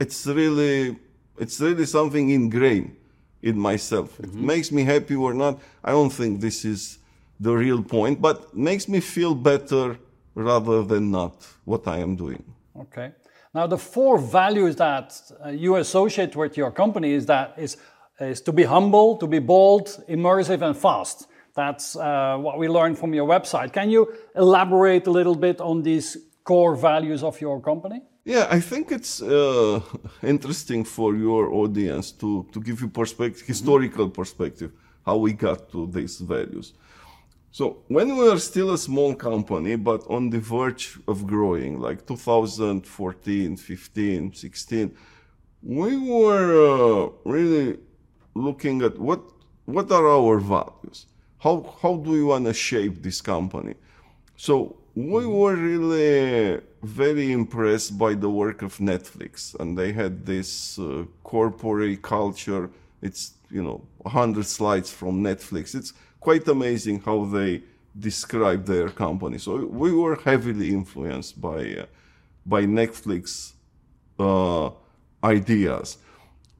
it's 0.00 0.26
really, 0.26 0.96
it's 1.38 1.60
really 1.60 1.86
something 1.86 2.30
ingrained 2.30 2.96
in 3.42 3.58
myself. 3.58 4.18
It 4.20 4.34
makes 4.34 4.70
me 4.70 4.84
happy 4.84 5.16
or 5.16 5.34
not. 5.34 5.60
I 5.84 5.90
don't 5.90 6.10
think 6.10 6.40
this 6.40 6.64
is 6.64 6.98
the 7.40 7.52
real 7.52 7.82
point, 7.82 8.20
but 8.20 8.56
makes 8.56 8.88
me 8.88 9.00
feel 9.00 9.34
better 9.34 9.98
rather 10.34 10.82
than 10.82 11.10
not 11.10 11.34
what 11.64 11.86
I 11.88 11.98
am 11.98 12.16
doing. 12.16 12.42
Okay. 12.78 13.12
Now, 13.54 13.66
the 13.66 13.76
four 13.76 14.18
values 14.18 14.76
that 14.76 15.20
uh, 15.44 15.48
you 15.50 15.76
associate 15.76 16.34
with 16.34 16.56
your 16.56 16.70
company 16.70 17.12
is 17.12 17.26
that 17.26 17.54
is, 17.58 17.76
is 18.18 18.40
to 18.42 18.52
be 18.52 18.62
humble, 18.62 19.16
to 19.18 19.26
be 19.26 19.40
bold, 19.40 19.88
immersive, 20.08 20.62
and 20.62 20.76
fast. 20.76 21.26
That's 21.54 21.96
uh, 21.96 22.38
what 22.38 22.58
we 22.58 22.68
learned 22.68 22.98
from 22.98 23.12
your 23.14 23.28
website. 23.28 23.72
Can 23.72 23.90
you 23.90 24.12
elaborate 24.34 25.06
a 25.06 25.10
little 25.10 25.34
bit 25.34 25.60
on 25.60 25.82
these 25.82 26.16
core 26.44 26.74
values 26.74 27.22
of 27.22 27.40
your 27.40 27.60
company? 27.60 28.02
Yeah, 28.24 28.46
I 28.50 28.60
think 28.60 28.92
it's 28.92 29.20
uh, 29.20 29.80
interesting 30.22 30.84
for 30.84 31.14
your 31.14 31.52
audience 31.52 32.12
to, 32.12 32.46
to 32.52 32.60
give 32.60 32.80
you 32.80 32.88
perspective, 32.88 33.46
historical 33.46 34.08
perspective, 34.08 34.72
how 35.04 35.16
we 35.16 35.32
got 35.32 35.70
to 35.72 35.88
these 35.88 36.20
values. 36.20 36.72
So 37.50 37.82
when 37.88 38.16
we 38.16 38.30
were 38.30 38.38
still 38.38 38.72
a 38.72 38.78
small 38.78 39.14
company, 39.14 39.76
but 39.76 40.06
on 40.08 40.30
the 40.30 40.38
verge 40.38 40.98
of 41.06 41.26
growing, 41.26 41.80
like 41.80 42.06
2014, 42.06 43.56
15, 43.56 44.32
16, 44.32 44.96
we 45.62 45.96
were 45.98 47.06
uh, 47.06 47.10
really 47.24 47.78
looking 48.34 48.82
at 48.82 48.98
what 48.98 49.20
what 49.66 49.92
are 49.92 50.08
our 50.08 50.38
values. 50.40 51.06
How 51.42 51.74
how 51.82 51.96
do 51.96 52.10
we 52.10 52.22
want 52.22 52.44
to 52.46 52.54
shape 52.54 53.02
this 53.02 53.20
company? 53.20 53.74
So 54.36 54.76
we 54.94 55.26
were 55.26 55.56
really 55.56 56.60
very 56.82 57.32
impressed 57.32 57.98
by 57.98 58.14
the 58.14 58.30
work 58.30 58.62
of 58.62 58.78
Netflix, 58.78 59.58
and 59.58 59.76
they 59.76 59.92
had 59.92 60.24
this 60.24 60.78
uh, 60.78 61.04
corporate 61.24 62.00
culture. 62.00 62.70
It's 63.00 63.32
you 63.50 63.62
know 63.62 63.82
100 63.98 64.46
slides 64.46 64.90
from 64.92 65.20
Netflix. 65.20 65.74
It's 65.74 65.92
quite 66.20 66.46
amazing 66.46 67.00
how 67.00 67.24
they 67.24 67.62
describe 67.98 68.64
their 68.64 68.88
company. 68.90 69.38
So 69.38 69.66
we 69.66 69.90
were 69.92 70.14
heavily 70.14 70.68
influenced 70.68 71.40
by 71.40 71.60
uh, 71.74 71.86
by 72.46 72.66
Netflix 72.66 73.54
uh, 74.16 74.70
ideas. 75.24 75.98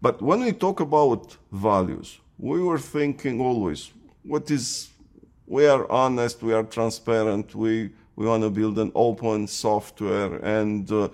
But 0.00 0.20
when 0.20 0.40
we 0.40 0.52
talk 0.52 0.80
about 0.80 1.36
values, 1.52 2.18
we 2.36 2.60
were 2.60 2.80
thinking 2.80 3.40
always 3.40 3.92
what 4.24 4.50
is 4.50 4.90
we 5.46 5.66
are 5.66 5.90
honest, 5.90 6.42
we 6.42 6.52
are 6.52 6.62
transparent, 6.62 7.54
we 7.54 7.90
we 8.16 8.26
want 8.26 8.42
to 8.42 8.50
build 8.50 8.78
an 8.78 8.92
open 8.94 9.46
software 9.46 10.36
and 10.36 10.90
uh, 10.92 11.08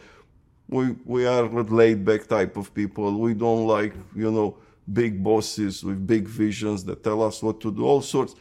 we 0.68 0.96
we 1.04 1.26
are 1.26 1.48
laid 1.48 2.04
back 2.04 2.26
type 2.26 2.56
of 2.56 2.72
people. 2.74 3.18
We 3.18 3.34
don't 3.34 3.66
like, 3.66 3.94
you 4.14 4.30
know, 4.30 4.56
big 4.92 5.22
bosses 5.22 5.84
with 5.84 6.06
big 6.06 6.26
visions 6.26 6.84
that 6.84 7.02
tell 7.02 7.22
us 7.22 7.42
what 7.42 7.60
to 7.60 7.72
do, 7.72 7.84
all 7.84 8.02
sorts. 8.02 8.34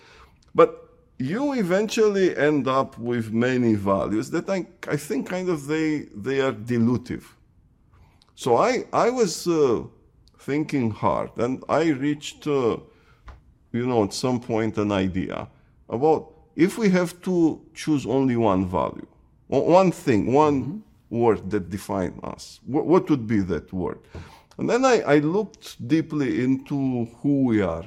But 0.53 0.87
you 1.19 1.53
eventually 1.53 2.35
end 2.37 2.67
up 2.67 2.97
with 2.97 3.31
many 3.31 3.73
values 3.73 4.29
that 4.31 4.49
I, 4.49 4.67
I 4.87 4.97
think 4.97 5.29
kind 5.29 5.49
of 5.49 5.67
they 5.67 6.07
they 6.15 6.41
are 6.41 6.53
dilutive. 6.53 7.23
So 8.35 8.57
I 8.57 8.85
I 8.93 9.09
was 9.09 9.47
uh, 9.47 9.83
thinking 10.39 10.91
hard, 10.91 11.31
and 11.37 11.63
I 11.67 11.89
reached, 11.89 12.47
uh, 12.47 12.77
you 13.71 13.85
know, 13.85 14.03
at 14.03 14.13
some 14.13 14.39
point 14.39 14.77
an 14.77 14.91
idea 14.91 15.47
about 15.89 16.33
if 16.55 16.77
we 16.77 16.89
have 16.89 17.21
to 17.21 17.61
choose 17.73 18.05
only 18.05 18.35
one 18.35 18.65
value, 18.65 19.07
one 19.47 19.91
thing, 19.91 20.33
one 20.33 20.83
word 21.09 21.49
that 21.51 21.69
defines 21.69 22.19
us, 22.23 22.59
what, 22.65 23.09
would 23.09 23.27
be 23.27 23.39
that 23.41 23.71
word? 23.71 23.99
And 24.57 24.69
then 24.69 24.83
I, 24.83 25.01
I 25.01 25.19
looked 25.19 25.87
deeply 25.87 26.43
into 26.43 27.05
who 27.21 27.45
we 27.45 27.61
are 27.61 27.85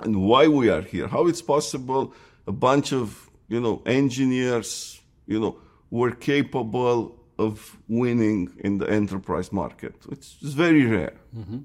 and 0.00 0.22
why 0.22 0.48
we 0.48 0.70
are 0.70 0.82
here, 0.82 1.06
how 1.06 1.26
it's 1.26 1.42
possible 1.42 2.14
a 2.46 2.52
bunch 2.52 2.92
of, 2.92 3.30
you 3.48 3.60
know, 3.60 3.82
engineers, 3.86 5.00
you 5.26 5.38
know, 5.38 5.58
were 5.90 6.10
capable 6.12 7.20
of 7.38 7.76
winning 7.88 8.50
in 8.60 8.78
the 8.78 8.88
enterprise 8.88 9.52
market. 9.52 9.94
It's, 10.10 10.36
it's 10.40 10.54
very 10.54 10.86
rare. 10.86 11.14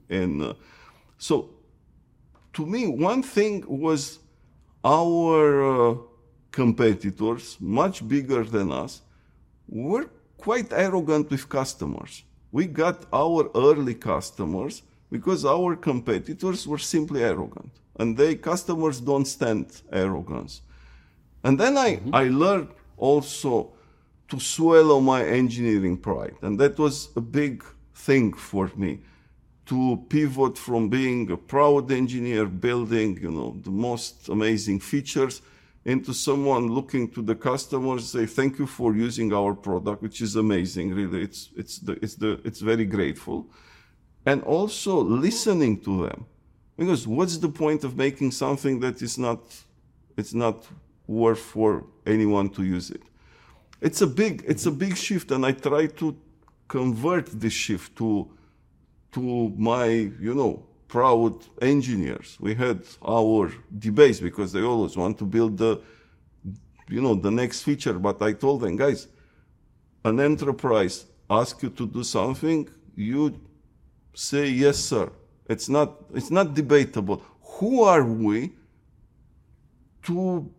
And 0.10 0.41
uh, 0.43 0.54
so 1.17 1.49
to 2.53 2.65
me, 2.65 2.88
one 2.88 3.23
thing 3.23 3.63
was 3.67 4.19
our 4.83 5.91
uh, 5.91 5.95
competitors, 6.51 7.57
much 7.59 8.07
bigger 8.07 8.43
than 8.43 8.71
us, 8.71 9.01
were 9.67 10.09
quite 10.38 10.71
arrogant 10.73 11.29
with 11.29 11.47
customers. 11.47 12.23
We 12.51 12.65
got 12.65 13.05
our 13.13 13.49
early 13.55 13.93
customers 13.93 14.81
because 15.12 15.45
our 15.45 15.75
competitors 15.75 16.67
were 16.67 16.77
simply 16.77 17.23
arrogant. 17.23 17.71
And 17.97 18.15
they 18.15 18.35
customers 18.35 18.99
don't 19.01 19.25
stand 19.25 19.81
arrogance. 19.91 20.62
And 21.43 21.59
then 21.59 21.77
I, 21.77 21.99
I 22.13 22.23
learned 22.29 22.69
also 22.97 23.73
to 24.29 24.39
swallow 24.39 24.99
my 24.99 25.23
engineering 25.25 25.97
pride. 25.97 26.35
And 26.41 26.59
that 26.59 26.77
was 26.79 27.09
a 27.15 27.21
big 27.21 27.63
thing 27.93 28.33
for 28.33 28.71
me 28.75 28.99
to 29.69 30.03
pivot 30.10 30.58
from 30.58 30.89
being 30.89 31.29
a 31.32 31.38
proud 31.38 31.91
engineer 31.91 32.45
building, 32.47 33.19
you 33.21 33.29
know, 33.29 33.55
the 33.63 33.69
most 33.69 34.27
amazing 34.27 34.79
features 34.79 35.43
into 35.86 36.12
someone 36.12 36.67
looking 36.67 37.08
to 37.08 37.21
the 37.21 37.36
customers 37.36 38.12
say 38.12 38.25
thank 38.25 38.58
you 38.58 38.65
for 38.65 38.95
using 38.95 39.32
our 39.32 39.53
product 39.53 40.01
which 40.01 40.21
is 40.21 40.36
amazing 40.36 40.93
really. 40.93 41.21
It's 41.21 41.49
it's 41.55 41.77
the 41.77 41.93
it's 42.01 42.15
the 42.15 42.41
it's 42.43 42.62
very 42.62 42.86
grateful. 42.86 43.47
And 44.25 44.43
also 44.43 44.93
listening 45.25 45.79
to 45.82 46.08
them. 46.08 46.25
Because 46.75 47.08
what's 47.08 47.38
the 47.38 47.49
point 47.49 47.84
of 47.84 47.95
making 47.95 48.32
something 48.32 48.79
that 48.79 49.01
is 49.03 49.17
not 49.17 49.41
it's 50.17 50.34
not 50.34 50.67
worth 51.08 51.39
for 51.39 51.86
anyone 52.08 52.49
to 52.49 52.63
use 52.63 52.89
it? 52.89 53.03
It's 53.82 54.01
a 54.01 54.08
big 54.08 54.43
it's 54.47 54.65
a 54.65 54.71
big 54.71 54.97
shift 54.97 55.32
and 55.32 55.45
i 55.45 55.51
try 55.51 55.86
to 56.01 56.08
convert 56.67 57.27
this 57.43 57.53
shift 57.53 57.95
to 57.97 58.29
to 59.12 59.50
my, 59.58 59.86
you 59.86 60.34
know, 60.34 60.65
proud 60.88 61.36
engineers. 61.62 62.38
We 62.39 62.56
had 62.56 62.84
our 63.02 63.52
debates 63.78 64.19
because 64.19 64.52
they 64.52 64.62
always 64.62 64.98
want 64.98 65.17
to 65.19 65.26
build 65.26 65.58
the, 65.58 65.82
you 66.89 67.02
know, 67.02 67.15
the 67.15 67.32
next 67.32 67.62
feature. 67.62 67.93
But 67.93 68.22
I 68.22 68.34
told 68.34 68.62
them, 68.62 68.76
guys, 68.76 69.08
an 70.04 70.19
enterprise 70.19 71.06
asks 71.30 71.62
you 71.62 71.69
to 71.69 71.86
do 71.86 72.04
something, 72.04 72.67
you 72.95 73.39
say 74.13 74.48
yes, 74.48 74.78
sir. 74.78 75.12
It's 75.48 75.69
not, 75.69 75.95
it's 76.13 76.32
not 76.32 76.54
debatable. 76.54 77.22
Who 77.41 77.84
are 77.84 78.04
we 78.04 78.54
to 80.04 80.50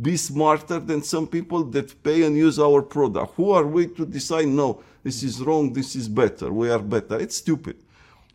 be 0.00 0.16
smarter 0.16 0.78
than 0.78 1.02
some 1.02 1.26
people 1.26 1.64
that 1.64 2.02
pay 2.02 2.24
and 2.24 2.36
use 2.36 2.58
our 2.58 2.82
product? 2.82 3.34
Who 3.36 3.50
are 3.52 3.66
we 3.66 3.86
to 3.88 4.04
decide, 4.04 4.48
no, 4.48 4.82
this 5.02 5.22
is 5.22 5.40
wrong, 5.40 5.72
this 5.72 5.94
is 5.96 6.08
better, 6.08 6.52
we 6.52 6.70
are 6.70 6.78
better? 6.78 7.18
It's 7.18 7.36
stupid. 7.36 7.76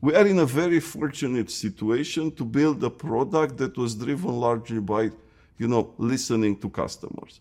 We 0.02 0.16
are 0.16 0.26
in 0.26 0.40
a 0.40 0.46
very 0.46 0.80
fortunate 0.80 1.52
situation 1.52 2.32
to 2.32 2.44
build 2.44 2.84
a 2.84 2.90
product 2.90 3.58
that 3.58 3.78
was 3.78 3.94
driven 3.94 4.36
largely 4.40 4.80
by, 4.80 5.12
you 5.60 5.68
know, 5.68 5.94
listening 6.00 6.58
to 6.58 6.70
customers. 6.70 7.40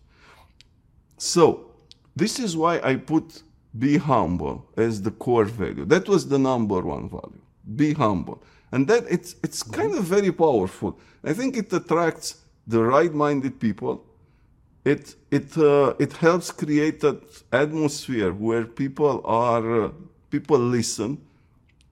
So 1.17 1.71
this 2.15 2.39
is 2.39 2.55
why 2.55 2.79
I 2.83 2.97
put 2.97 3.41
be 3.77 3.97
humble 3.97 4.69
as 4.77 5.01
the 5.01 5.11
core 5.11 5.45
value. 5.45 5.85
That 5.85 6.07
was 6.07 6.27
the 6.27 6.37
number 6.37 6.81
one 6.81 7.09
value. 7.09 7.41
Be 7.75 7.93
humble. 7.93 8.43
And 8.71 8.87
that 8.87 9.05
it's 9.09 9.35
it's 9.43 9.63
kind 9.63 9.95
of 9.95 10.03
very 10.03 10.31
powerful. 10.31 10.99
I 11.23 11.33
think 11.33 11.57
it 11.57 11.73
attracts 11.73 12.37
the 12.67 12.83
right-minded 12.83 13.59
people. 13.59 14.05
It 14.85 15.15
it 15.31 15.57
uh, 15.57 15.93
it 15.99 16.13
helps 16.13 16.51
create 16.51 17.03
an 17.03 17.21
atmosphere 17.51 18.31
where 18.33 18.65
people 18.65 19.21
are 19.25 19.85
uh, 19.85 19.89
people 20.29 20.59
listen 20.59 21.17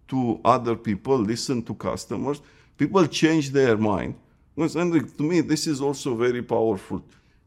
to 0.10 0.40
other 0.44 0.76
people, 0.76 1.18
listen 1.18 1.64
to 1.64 1.74
customers. 1.74 2.42
People 2.78 3.06
change 3.08 3.52
their 3.52 3.78
mind. 3.78 4.16
And 4.58 5.18
to 5.18 5.24
me, 5.24 5.42
this 5.42 5.68
is 5.68 5.82
also 5.82 6.16
very 6.16 6.42
powerful. 6.42 7.02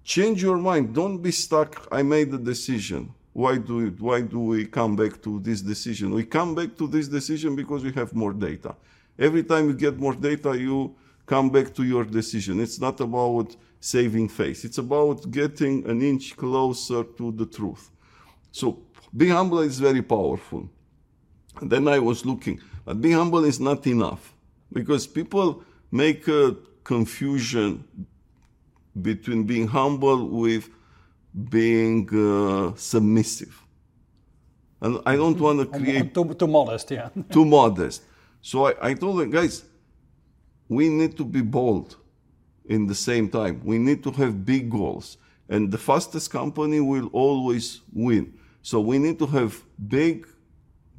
Change 0.04 0.42
your 0.42 0.56
mind. 0.56 0.94
Don't 0.94 1.18
be 1.18 1.30
stuck. 1.30 1.86
I 1.92 2.02
made 2.02 2.32
a 2.32 2.38
decision. 2.38 3.12
Why 3.32 3.58
do 3.58 3.76
we, 3.76 3.88
why 3.90 4.20
do 4.22 4.40
we 4.40 4.66
come 4.66 4.96
back 4.96 5.22
to 5.22 5.40
this 5.40 5.60
decision? 5.60 6.12
We 6.12 6.24
come 6.24 6.54
back 6.54 6.76
to 6.76 6.86
this 6.86 7.08
decision 7.08 7.56
because 7.56 7.82
we 7.82 7.92
have 7.92 8.14
more 8.14 8.32
data. 8.32 8.74
Every 9.18 9.42
time 9.42 9.68
you 9.68 9.74
get 9.74 9.98
more 9.98 10.14
data, 10.14 10.58
you 10.58 10.94
come 11.26 11.50
back 11.50 11.74
to 11.74 11.84
your 11.84 12.04
decision. 12.04 12.60
It's 12.60 12.80
not 12.80 13.00
about 13.00 13.56
saving 13.80 14.28
face. 14.28 14.64
It's 14.64 14.78
about 14.78 15.30
getting 15.30 15.88
an 15.88 16.02
inch 16.02 16.36
closer 16.36 17.04
to 17.04 17.32
the 17.32 17.46
truth. 17.46 17.90
So 18.50 18.78
being 19.16 19.32
humble 19.32 19.60
is 19.60 19.78
very 19.78 20.02
powerful. 20.02 20.68
And 21.60 21.70
then 21.70 21.88
I 21.88 21.98
was 21.98 22.24
looking, 22.24 22.60
but 22.84 23.00
being 23.00 23.14
humble 23.14 23.44
is 23.44 23.60
not 23.60 23.86
enough 23.86 24.34
because 24.72 25.06
people 25.06 25.62
make 25.90 26.26
a 26.28 26.56
confusion 26.84 27.84
between 29.00 29.44
being 29.44 29.68
humble 29.68 30.28
with 30.28 30.68
being 31.50 32.08
uh, 32.12 32.74
submissive. 32.76 33.58
And 34.80 35.00
I 35.06 35.14
don't 35.16 35.38
want 35.38 35.60
to 35.60 35.78
create 35.78 36.12
too, 36.12 36.34
too 36.34 36.46
modest, 36.46 36.90
yeah. 36.90 37.08
too 37.30 37.44
modest. 37.44 38.02
So 38.40 38.66
I, 38.66 38.88
I 38.90 38.94
told 38.94 39.20
them, 39.20 39.30
guys, 39.30 39.62
we 40.68 40.88
need 40.88 41.16
to 41.16 41.24
be 41.24 41.40
bold 41.40 41.96
in 42.64 42.86
the 42.86 42.94
same 42.94 43.28
time. 43.28 43.60
We 43.64 43.78
need 43.78 44.02
to 44.04 44.10
have 44.12 44.44
big 44.44 44.70
goals. 44.70 45.18
And 45.48 45.70
the 45.70 45.78
fastest 45.78 46.30
company 46.30 46.80
will 46.80 47.08
always 47.12 47.80
win. 47.92 48.34
So 48.62 48.80
we 48.80 48.98
need 48.98 49.18
to 49.18 49.26
have 49.26 49.62
big, 49.88 50.26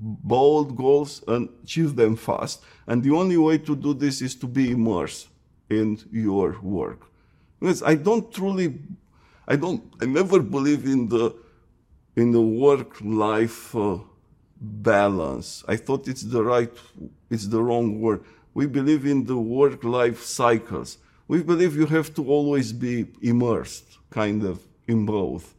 bold 0.04 0.76
goals 0.76 1.24
and 1.28 1.50
achieve 1.64 1.96
them 1.96 2.16
fast. 2.16 2.62
And 2.88 3.02
the 3.02 3.12
only 3.12 3.38
way 3.38 3.58
to 3.60 3.76
do 3.76 3.94
this 3.94 4.22
is 4.22 4.36
to 4.36 4.48
be 4.48 4.72
immersed 4.72 5.30
in 5.70 5.98
your 6.12 6.60
work. 6.62 7.02
Because 7.60 7.82
I 7.82 7.96
don't 7.96 8.32
truly, 8.34 8.80
I 9.48 9.56
don't, 9.56 9.82
I 10.02 10.06
never 10.06 10.42
believe 10.42 10.86
in 10.86 11.08
the, 11.08 11.34
in 12.16 12.32
the 12.32 12.42
work-life 12.42 13.74
uh, 13.76 14.00
balance. 14.60 15.64
I 15.68 15.78
thought 15.78 16.08
it's 16.08 16.24
the 16.24 16.44
right, 16.44 16.72
it's 17.30 17.48
the 17.48 17.62
wrong 17.62 18.02
word. 18.02 18.24
We 18.54 18.66
believe 18.66 19.06
in 19.06 19.26
the 19.26 19.38
work-life 19.38 20.22
cycles. 20.24 20.98
We 21.28 21.42
believe 21.42 21.76
you 21.76 21.86
have 21.86 22.14
to 22.16 22.28
always 22.28 22.74
be 22.74 23.08
immersed, 23.22 23.98
kind 24.10 24.44
of, 24.44 24.60
in 24.88 25.06
both. 25.06 25.56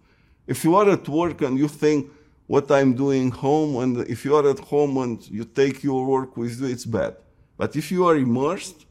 If 0.46 0.62
you 0.64 0.76
are 0.76 0.90
at 0.90 1.09
work 1.09 1.40
and 1.40 1.59
you 1.59 1.68
think 1.68 2.11
what 2.46 2.70
I'm 2.70 2.94
doing 2.94 3.30
home, 3.30 3.76
and 3.83 4.09
if 4.09 4.24
you 4.24 4.37
are 4.37 4.48
at 4.48 4.59
home 4.59 4.98
and 4.98 5.26
you 5.30 5.44
take 5.44 5.83
your 5.83 6.04
work 6.04 6.37
with 6.37 6.61
you, 6.61 6.66
it's 6.66 6.85
bad. 6.85 7.16
But 7.57 7.76
if 7.76 7.90
you 7.90 8.07
are 8.07 8.16
immersed, 8.16 8.87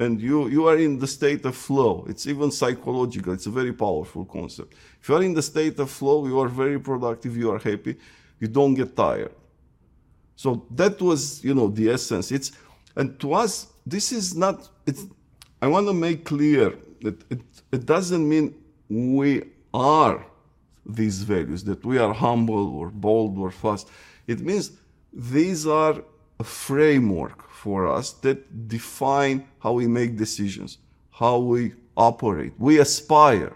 and 0.00 0.18
you, 0.18 0.48
you 0.48 0.66
are 0.66 0.78
in 0.78 0.98
the 0.98 1.06
state 1.06 1.44
of 1.44 1.54
flow. 1.54 2.06
It's 2.08 2.26
even 2.26 2.50
psychological. 2.50 3.34
It's 3.34 3.44
a 3.46 3.50
very 3.50 3.72
powerful 3.72 4.24
concept. 4.24 4.74
If 5.00 5.08
you 5.08 5.14
are 5.14 5.22
in 5.22 5.34
the 5.34 5.42
state 5.42 5.78
of 5.78 5.90
flow, 5.90 6.26
you 6.26 6.40
are 6.40 6.48
very 6.48 6.80
productive, 6.80 7.36
you 7.36 7.50
are 7.52 7.58
happy, 7.58 7.96
you 8.40 8.48
don't 8.48 8.72
get 8.72 8.96
tired. 8.96 9.34
So 10.36 10.66
that 10.70 11.00
was, 11.02 11.44
you 11.44 11.54
know, 11.54 11.68
the 11.68 11.90
essence. 11.90 12.32
It's, 12.32 12.52
and 12.96 13.20
to 13.20 13.34
us, 13.34 13.66
this 13.86 14.10
is 14.10 14.34
not, 14.34 14.70
it's, 14.86 15.04
I 15.60 15.66
want 15.68 15.86
to 15.86 15.92
make 15.92 16.24
clear 16.24 16.74
that 17.02 17.22
it, 17.30 17.42
it 17.70 17.84
doesn't 17.84 18.26
mean 18.26 18.54
we 18.88 19.42
are 19.74 20.24
these 20.96 21.22
values, 21.22 21.64
that 21.64 21.84
we 21.84 21.98
are 21.98 22.12
humble 22.12 22.74
or 22.76 22.90
bold 22.90 23.38
or 23.38 23.50
fast. 23.50 23.88
It 24.26 24.40
means 24.40 24.72
these 25.12 25.66
are 25.66 26.02
a 26.38 26.44
framework 26.44 27.50
for 27.50 27.86
us 27.86 28.12
that 28.24 28.68
define 28.68 29.46
how 29.58 29.72
we 29.72 29.86
make 29.86 30.16
decisions, 30.16 30.78
how 31.10 31.38
we 31.38 31.74
operate. 31.96 32.52
We 32.58 32.78
aspire 32.78 33.54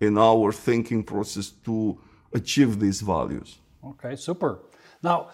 in 0.00 0.18
our 0.18 0.52
thinking 0.52 1.04
process 1.04 1.50
to 1.64 1.98
achieve 2.32 2.80
these 2.80 3.00
values. 3.00 3.58
Okay, 3.84 4.16
super. 4.16 4.58
Now, 5.02 5.30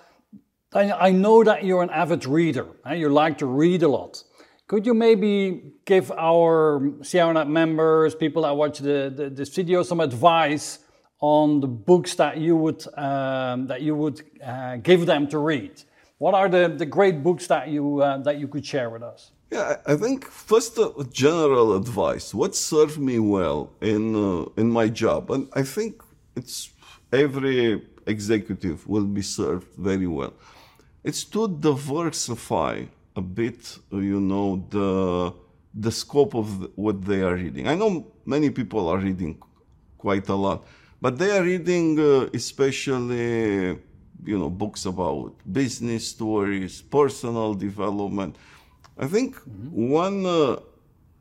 I 0.75 1.11
know 1.11 1.45
that 1.45 1.65
you're 1.65 1.83
an 1.83 1.91
avid 1.91 2.25
reader. 2.25 2.67
and 2.85 2.99
You 2.99 3.11
like 3.11 3.39
to 3.39 3.47
read 3.47 3.83
a 3.83 3.89
lot. 3.89 4.23
Could 4.67 4.87
you 4.87 4.95
maybe 4.95 5.73
give 5.85 6.11
our 6.13 6.81
CIONet 7.03 7.49
members, 7.49 8.15
people 8.15 8.43
that 8.43 8.57
watch 8.57 8.79
the, 8.79 9.13
the, 9.15 9.29
this 9.29 9.51
video, 9.55 9.83
some 9.83 10.01
advice 10.01 10.79
on 11.23 11.61
the 11.61 11.69
books 11.69 12.17
that 12.17 12.37
you 12.37 12.57
would 12.57 12.85
um, 12.99 13.67
that 13.69 13.81
you 13.81 13.95
would 13.95 14.21
uh, 14.45 14.77
give 14.77 15.07
them 15.07 15.27
to 15.29 15.39
read? 15.39 15.83
What 16.19 16.35
are 16.35 16.49
the, 16.49 16.69
the 16.69 16.87
great 16.87 17.23
books 17.23 17.47
that 17.47 17.69
you 17.69 18.03
uh, 18.03 18.19
that 18.19 18.39
you 18.39 18.49
could 18.49 18.67
share 18.67 18.91
with 18.91 19.03
us? 19.03 19.31
Yeah, 19.51 19.77
I 19.87 19.97
think 19.97 20.25
first 20.27 20.79
uh, 20.79 20.91
general 21.13 21.77
advice. 21.77 22.35
What 22.35 22.55
served 22.55 22.99
me 22.99 23.19
well 23.19 23.71
in 23.81 24.15
uh, 24.15 24.61
in 24.61 24.71
my 24.71 24.89
job, 24.89 25.31
and 25.31 25.49
I 25.55 25.63
think 25.63 26.03
it's 26.37 26.71
every 27.13 27.83
executive 28.07 28.87
will 28.89 29.07
be 29.07 29.23
served 29.23 29.69
very 29.79 30.07
well. 30.07 30.35
It's 31.05 31.25
to 31.25 31.49
diversify 31.49 32.85
a 33.15 33.21
bit, 33.21 33.79
uh, 33.93 33.99
you 33.99 34.21
know, 34.21 34.67
the 34.71 35.33
the 35.75 35.93
scope 35.93 36.35
of 36.35 36.47
what 36.77 37.05
they 37.05 37.23
are 37.23 37.35
reading. 37.35 37.69
I 37.69 37.75
know 37.75 38.07
many 38.25 38.51
people 38.51 38.89
are 38.89 38.99
reading 38.99 39.39
quite 39.99 40.29
a 40.29 40.35
lot, 40.35 40.65
but 41.03 41.19
they 41.19 41.37
are 41.37 41.43
reading 41.43 41.99
uh, 41.99 42.29
especially 42.33 43.77
you 44.25 44.39
know 44.39 44.49
books 44.49 44.87
about 44.87 45.35
business 45.53 46.09
stories, 46.09 46.81
personal 46.81 47.55
development. 47.55 48.37
I 48.97 49.09
think 49.09 49.35
mm-hmm. 49.35 49.91
one 49.91 50.25
uh, 50.25 50.61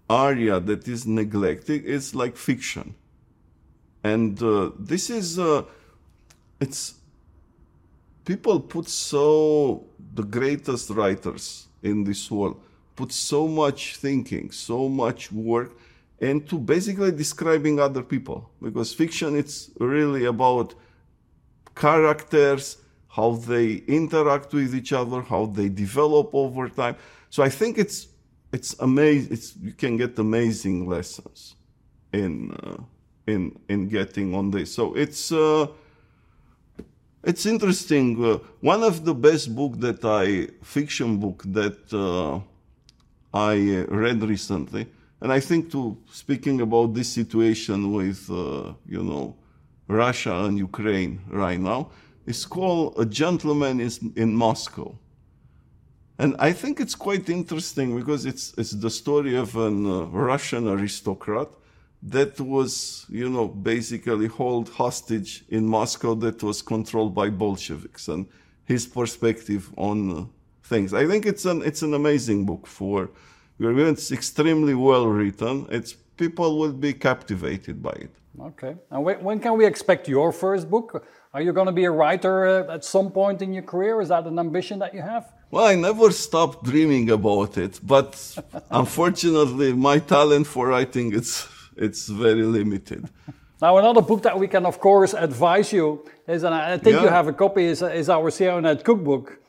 area 0.08 0.60
that 0.60 0.88
is 0.88 1.08
neglected 1.08 1.84
is 1.84 2.14
like 2.14 2.38
fiction, 2.38 2.94
and 4.04 4.42
uh, 4.44 4.70
this 4.78 5.10
is 5.10 5.40
uh, 5.40 5.64
it's 6.60 6.94
people 8.24 8.60
put 8.60 8.88
so 8.88 9.84
the 10.14 10.24
greatest 10.24 10.92
writers 10.92 11.68
in 11.82 12.04
this 12.04 12.30
world 12.30 12.62
put 12.96 13.12
so 13.12 13.48
much 13.48 13.96
thinking, 13.96 14.52
so 14.52 14.88
much 14.88 15.32
work 15.32 15.72
into 16.22 16.58
basically 16.58 17.12
describing 17.12 17.80
other 17.80 18.04
people 18.04 18.50
because 18.62 18.94
fiction 18.94 19.36
it's 19.36 19.72
really 19.80 20.26
about 20.26 20.76
characters 21.76 22.78
how 23.12 23.32
they 23.32 23.84
interact 23.88 24.54
with 24.54 24.74
each 24.74 24.94
other, 24.94 25.22
how 25.22 25.46
they 25.46 25.68
develop 25.68 26.34
over 26.34 26.70
time. 26.70 26.96
So 27.30 27.44
I 27.44 27.50
think 27.50 27.78
it's 27.78 28.08
it's 28.54 28.76
amazing. 28.80 29.34
It's 29.34 29.56
you 29.58 29.74
can 29.74 29.98
get 29.98 30.18
amazing 30.18 30.88
lessons 30.88 31.56
in 32.14 32.52
uh, 32.64 32.78
in 33.28 33.60
in 33.68 33.90
getting 33.90 34.34
on 34.34 34.52
this. 34.52 34.74
So 34.74 34.94
it's 34.94 35.32
uh, 35.32 35.68
it's 37.24 37.46
interesting. 37.46 38.24
Uh, 38.24 38.40
one 38.62 38.84
of 38.84 39.04
the 39.04 39.14
best 39.14 39.54
book 39.56 39.80
that 39.80 40.06
I 40.06 40.48
fiction 40.64 41.18
book 41.18 41.44
that 41.48 41.82
uh, 41.94 42.40
I 43.34 43.86
read 43.90 44.24
recently, 44.24 44.88
and 45.22 45.32
I 45.32 45.40
think 45.40 45.72
to 45.72 45.98
speaking 46.12 46.62
about 46.62 46.94
this 46.94 47.10
situation 47.10 47.94
with 47.94 48.30
uh, 48.30 48.74
you 48.88 49.04
know 49.04 49.36
Russia 49.88 50.46
and 50.46 50.58
Ukraine 50.58 51.22
right 51.30 51.60
now 51.60 51.92
it's 52.26 52.46
called 52.46 52.96
A 52.98 53.06
Gentleman 53.06 53.80
is 53.80 54.00
in 54.16 54.36
Moscow. 54.36 54.98
And 56.20 56.36
I 56.38 56.52
think 56.54 56.80
it's 56.80 56.94
quite 56.94 57.30
interesting 57.30 57.98
because 57.98 58.26
it's, 58.26 58.54
it's 58.58 58.72
the 58.72 58.92
story 58.92 59.36
of 59.36 59.56
a 59.56 59.66
uh, 59.66 60.06
Russian 60.06 60.68
aristocrat 60.68 61.50
that 62.04 62.40
was, 62.40 63.06
you 63.10 63.30
know, 63.30 63.48
basically 63.48 64.28
held 64.28 64.70
hostage 64.70 65.44
in 65.50 65.66
Moscow 65.66 66.14
that 66.16 66.44
was 66.44 66.62
controlled 66.62 67.16
by 67.16 67.30
Bolsheviks 67.30 68.08
and 68.08 68.28
his 68.66 68.86
perspective 68.86 69.72
on 69.78 69.98
uh, 70.12 70.26
things. 70.64 70.94
I 70.94 71.08
think 71.08 71.26
it's 71.26 71.46
an, 71.46 71.64
it's 71.64 71.82
an 71.82 71.96
amazing 71.96 72.46
book 72.46 72.68
for, 72.68 73.10
it's 73.62 74.12
extremely 74.12 74.74
well 74.74 75.08
written. 75.08 75.68
It's, 75.70 75.94
people 75.94 76.58
will 76.58 76.74
be 76.74 76.94
captivated 76.94 77.82
by 77.82 77.92
it. 77.92 78.12
Okay. 78.40 78.76
And 78.90 79.04
when 79.04 79.40
can 79.40 79.58
we 79.58 79.66
expect 79.66 80.08
your 80.08 80.32
first 80.32 80.70
book? 80.70 81.06
Are 81.34 81.42
you 81.42 81.54
going 81.54 81.68
to 81.68 81.72
be 81.72 81.86
a 81.86 81.92
writer 81.92 82.46
uh, 82.46 82.74
at 82.74 82.84
some 82.84 83.12
point 83.12 83.42
in 83.42 83.54
your 83.54 83.64
career? 83.64 84.02
Is 84.02 84.10
that 84.10 84.26
an 84.26 84.40
ambition 84.40 84.80
that 84.80 84.94
you 84.94 85.02
have? 85.02 85.32
Well, 85.50 85.66
I 85.66 85.76
never 85.76 86.12
stopped 86.12 86.64
dreaming 86.64 87.10
about 87.12 87.58
it, 87.58 87.80
but 87.84 88.38
unfortunately, 88.72 89.74
my 89.74 90.00
talent 90.00 90.48
for 90.48 90.68
writing 90.68 91.14
it's 91.14 91.48
it's 91.76 92.08
very 92.08 92.44
limited. 92.44 93.10
Now, 93.62 93.78
another 93.78 94.02
book 94.02 94.24
that 94.24 94.40
we 94.40 94.48
can, 94.48 94.66
of 94.66 94.80
course, 94.80 95.14
advise 95.14 95.72
you 95.72 96.04
is, 96.28 96.42
and 96.42 96.56
I 96.56 96.80
think 96.80 96.96
yeah. 96.96 97.04
you 97.04 97.10
have 97.10 97.28
a 97.28 97.34
copy, 97.34 97.66
is, 97.66 97.84
is 97.84 98.10
our 98.10 98.32
CIONet 98.32 98.84
cookbook. 98.84 99.40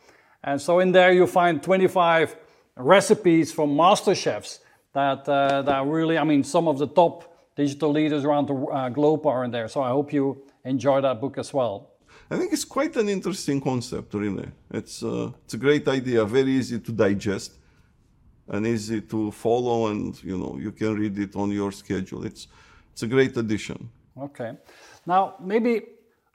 And 0.44 0.60
so 0.60 0.80
in 0.80 0.92
there 0.92 1.12
you 1.14 1.26
find 1.26 1.62
25 1.62 2.36
recipes 2.76 3.52
from 3.52 3.76
master 3.76 4.14
chefs 4.14 4.60
that, 4.92 5.28
uh, 5.28 5.62
that 5.62 5.86
really, 5.86 6.18
I 6.18 6.24
mean, 6.24 6.44
some 6.44 6.68
of 6.68 6.78
the 6.78 6.86
top 6.86 7.34
digital 7.56 7.90
leaders 7.90 8.24
around 8.24 8.48
the 8.48 8.54
uh, 8.54 8.88
globe 8.88 9.26
are 9.26 9.44
in 9.44 9.50
there. 9.50 9.68
So 9.68 9.82
I 9.82 9.90
hope 9.90 10.12
you 10.12 10.42
enjoy 10.64 11.00
that 11.00 11.20
book 11.20 11.38
as 11.38 11.52
well. 11.52 11.90
I 12.30 12.36
think 12.38 12.52
it's 12.52 12.64
quite 12.64 12.96
an 12.96 13.08
interesting 13.08 13.60
concept, 13.60 14.14
really. 14.14 14.48
It's, 14.70 15.02
uh, 15.02 15.32
it's 15.44 15.54
a 15.54 15.58
great 15.58 15.86
idea, 15.88 16.24
very 16.24 16.52
easy 16.52 16.78
to 16.78 16.92
digest 16.92 17.52
and 18.48 18.66
easy 18.66 19.00
to 19.00 19.30
follow, 19.30 19.88
and 19.88 20.22
you 20.22 20.36
know 20.36 20.56
you 20.58 20.72
can 20.72 20.94
read 20.94 21.18
it 21.18 21.36
on 21.36 21.50
your 21.50 21.72
schedule. 21.72 22.24
It's 22.24 22.48
it's 22.92 23.02
a 23.02 23.06
great 23.06 23.36
addition. 23.36 23.88
Okay, 24.20 24.52
now 25.06 25.34
maybe 25.40 25.82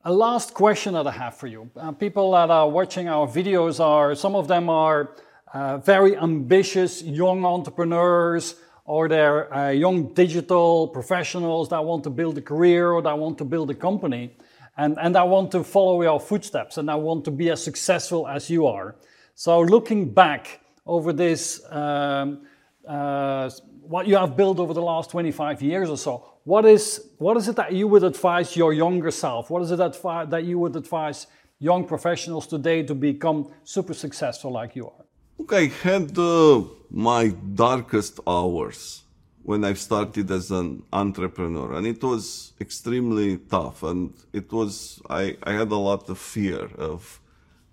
a 0.03 0.11
last 0.11 0.53
question 0.53 0.93
that 0.93 1.05
I 1.05 1.11
have 1.11 1.35
for 1.35 1.47
you. 1.47 1.69
Uh, 1.75 1.91
people 1.91 2.31
that 2.31 2.49
are 2.49 2.69
watching 2.69 3.07
our 3.07 3.27
videos 3.27 3.79
are 3.79 4.15
some 4.15 4.35
of 4.35 4.47
them 4.47 4.69
are 4.69 5.15
uh, 5.58 5.78
very 5.80 6.16
ambitious 6.18 7.01
young 7.01 7.43
entrepreneurs 7.43 8.55
or 8.86 9.10
they're 9.10 9.51
uh, 9.51 9.70
young 9.70 10.14
digital 10.14 10.88
professionals 10.88 11.68
that 11.70 11.84
want 11.84 12.03
to 12.03 12.12
build 12.12 12.38
a 12.38 12.41
career 12.41 12.91
or 12.91 13.01
that 13.01 13.18
want 13.18 13.38
to 13.39 13.45
build 13.45 13.72
a 13.72 13.74
company 13.74 14.36
and, 14.78 14.95
and 15.01 15.18
I 15.18 15.24
want 15.24 15.51
to 15.53 15.64
follow 15.64 16.03
your 16.03 16.20
footsteps 16.20 16.78
and 16.78 16.91
I 16.91 16.95
want 16.95 17.26
to 17.26 17.32
be 17.32 17.49
as 17.49 17.64
successful 17.64 18.28
as 18.28 18.51
you 18.51 18.68
are. 18.68 18.95
So 19.34 19.62
looking 19.62 20.14
back 20.14 20.62
over 20.86 21.12
this, 21.12 21.60
um, 21.72 22.45
uh, 22.88 23.49
what 23.82 24.05
you 24.05 24.16
have 24.16 24.38
built 24.38 24.60
over 24.60 24.76
the 24.76 24.88
last 24.93 25.10
25 25.10 25.64
years 25.64 25.89
or 25.89 25.97
so, 25.97 26.24
what 26.43 26.66
is, 26.66 27.10
what 27.18 27.36
is 27.36 27.47
it 27.47 27.55
that 27.55 27.74
you 27.74 27.88
would 27.88 28.03
advise 28.03 28.55
your 28.55 28.74
younger 28.74 29.10
self? 29.10 29.49
What 29.49 29.64
is 29.64 29.72
it 29.72 29.78
that, 29.78 30.30
that 30.30 30.43
you 30.43 30.60
would 30.60 30.76
advise 30.76 31.26
young 31.58 31.84
professionals 31.88 32.45
today 32.45 32.84
to 32.84 32.93
become 32.93 33.51
super 33.64 33.95
successful 33.95 34.51
like 34.51 34.76
you 34.76 34.86
are? 34.86 35.07
Look, 35.38 35.53
I 35.53 35.67
had 35.67 36.17
uh, 36.17 36.63
my 36.89 37.27
darkest 37.27 38.19
hours 38.25 39.03
when 39.43 39.63
I 39.63 39.73
started 39.73 40.31
as 40.31 40.49
an 40.51 40.83
entrepreneur, 40.91 41.73
and 41.73 41.85
it 41.85 42.03
was 42.03 42.53
extremely 42.59 43.38
tough. 43.38 43.83
And 43.83 44.13
it 44.33 44.51
was 44.51 44.99
I, 45.09 45.38
I 45.43 45.53
had 45.53 45.71
a 45.71 45.75
lot 45.75 46.09
of 46.09 46.17
fear 46.17 46.69
of 46.77 47.21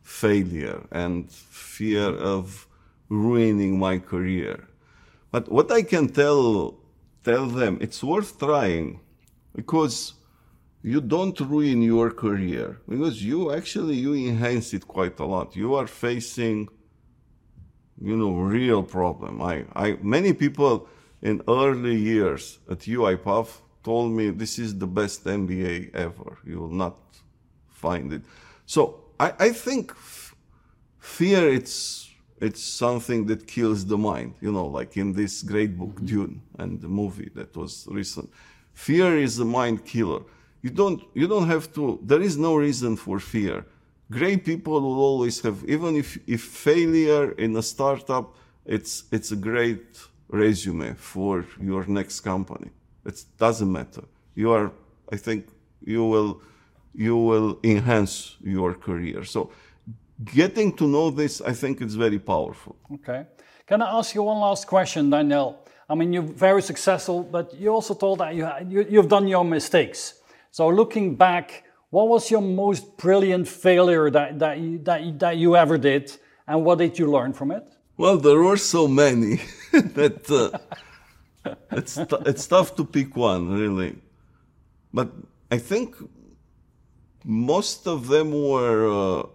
failure 0.03 0.87
and 0.93 1.31
fear 1.31 2.15
of 2.15 2.69
ruining 3.09 3.79
my 3.79 3.99
career. 3.99 4.69
But 5.33 5.51
what 5.51 5.73
I 5.73 5.83
can 5.83 6.09
tell 6.09 6.77
tell 7.25 7.47
them, 7.47 7.79
it's 7.81 8.05
worth 8.05 8.39
trying 8.39 9.01
because 9.57 10.13
you 10.83 11.01
don't 11.01 11.41
ruin 11.41 11.81
your 11.81 12.11
career 12.11 12.79
because 12.87 13.25
you 13.25 13.51
actually 13.53 13.95
you 13.95 14.13
enhance 14.15 14.75
it 14.75 14.87
quite 14.87 15.19
a 15.19 15.25
lot. 15.25 15.57
You 15.57 15.75
are 15.75 15.87
facing 15.87 16.69
you 18.01 18.17
know, 18.17 18.33
real 18.33 18.83
problem. 18.83 19.41
I, 19.43 19.65
I, 19.75 19.99
many 20.03 20.33
people 20.33 20.89
in 21.23 21.43
early 21.49 21.97
years 21.97 22.59
at 22.71 22.81
UiPath 22.81 23.61
told 23.83 24.13
me 24.13 24.31
this 24.31 24.59
is 24.59 24.77
the 24.79 24.87
best 24.87 25.25
MBA 25.25 25.95
ever. 25.95 26.39
You 26.45 26.61
will 26.61 26.77
not 26.85 26.97
find 27.69 28.13
it. 28.13 28.23
So 28.67 29.01
I, 29.21 29.33
I 29.39 29.51
think 29.51 29.93
fear 30.99 31.49
it's 31.49 32.11
it's 32.41 32.63
something 32.63 33.27
that 33.27 33.47
kills 33.47 33.87
the 33.87 33.97
mind. 33.97 34.35
You 34.41 34.53
know, 34.53 34.67
like 34.67 34.97
in 34.97 35.13
this 35.13 35.43
great 35.43 35.79
book 35.79 35.95
mm-hmm. 35.95 36.07
Dune 36.07 36.43
and 36.59 36.81
the 36.81 36.89
movie 36.89 37.31
that 37.35 37.57
was 37.57 37.87
recent. 37.91 38.31
Fear 38.73 39.19
is 39.19 39.39
a 39.39 39.45
mind 39.45 39.85
killer. 39.85 40.23
You 40.63 40.71
don't 40.71 41.03
you 41.15 41.27
don't 41.29 41.47
have 41.47 41.73
to. 41.75 42.01
There 42.03 42.23
is 42.23 42.37
no 42.37 42.57
reason 42.57 42.97
for 42.97 43.19
fear 43.21 43.65
great 44.21 44.45
people 44.45 44.81
will 44.81 45.01
always 45.01 45.41
have, 45.43 45.59
even 45.67 45.97
if, 45.97 46.19
if 46.27 46.41
failure 46.43 47.33
in 47.33 47.57
a 47.57 47.63
startup, 47.63 48.27
it's, 48.65 49.05
it's 49.11 49.33
a 49.33 49.37
great 49.37 49.87
resume 50.29 50.95
for 50.95 51.45
your 51.61 51.85
next 51.87 52.21
company. 52.21 52.71
It 53.05 53.25
doesn't 53.39 53.71
matter. 53.71 54.05
You 54.35 54.53
are, 54.53 54.73
I 55.13 55.17
think, 55.17 55.49
you 55.85 56.05
will, 56.05 56.41
you 56.95 57.17
will 57.17 57.59
enhance 57.63 58.37
your 58.43 58.75
career. 58.75 59.25
So 59.25 59.51
getting 60.25 60.73
to 60.77 60.87
know 60.87 61.11
this, 61.11 61.41
I 61.41 61.53
think 61.53 61.81
it's 61.81 61.95
very 61.95 62.19
powerful. 62.19 62.77
Okay. 62.95 63.27
Can 63.67 63.83
I 63.83 63.99
ask 63.99 64.15
you 64.15 64.23
one 64.23 64.41
last 64.41 64.67
question, 64.67 65.11
Daniel? 65.11 65.59
I 65.89 65.95
mean, 65.95 66.13
you're 66.13 66.23
very 66.23 66.63
successful, 66.63 67.23
but 67.23 67.55
you 67.55 67.69
also 67.69 67.95
told 67.95 68.19
that 68.21 68.35
you, 68.35 68.49
you, 68.69 68.87
you've 68.89 69.09
done 69.09 69.29
your 69.29 69.45
mistakes. 69.45 70.15
So 70.51 70.69
looking 70.69 71.17
back, 71.17 71.64
what 71.95 72.09
was 72.09 72.29
your 72.29 72.41
most 72.41 72.97
brilliant 72.97 73.47
failure 73.47 74.11
that, 74.11 74.41
that, 74.41 74.59
you, 74.59 74.79
that, 74.79 75.19
that 75.21 75.37
you 75.37 75.55
ever 75.55 75.79
did, 75.79 76.05
and 76.49 76.65
what 76.65 76.79
did 76.79 76.99
you 76.99 77.07
learn 77.09 77.33
from 77.33 77.53
it? 77.53 77.65
Well, 77.97 78.17
there 78.17 78.41
were 78.41 78.57
so 78.57 78.89
many 78.89 79.41
that 79.73 80.29
uh, 80.29 81.55
it's, 81.71 81.97
it's 82.31 82.47
tough 82.49 82.75
to 82.79 82.85
pick 82.85 83.15
one, 83.15 83.49
really. 83.49 83.95
But 84.93 85.13
I 85.53 85.59
think 85.59 85.95
most 87.25 87.87
of 87.87 88.09
them 88.09 88.33
were 88.33 88.81
uh, 88.91 89.27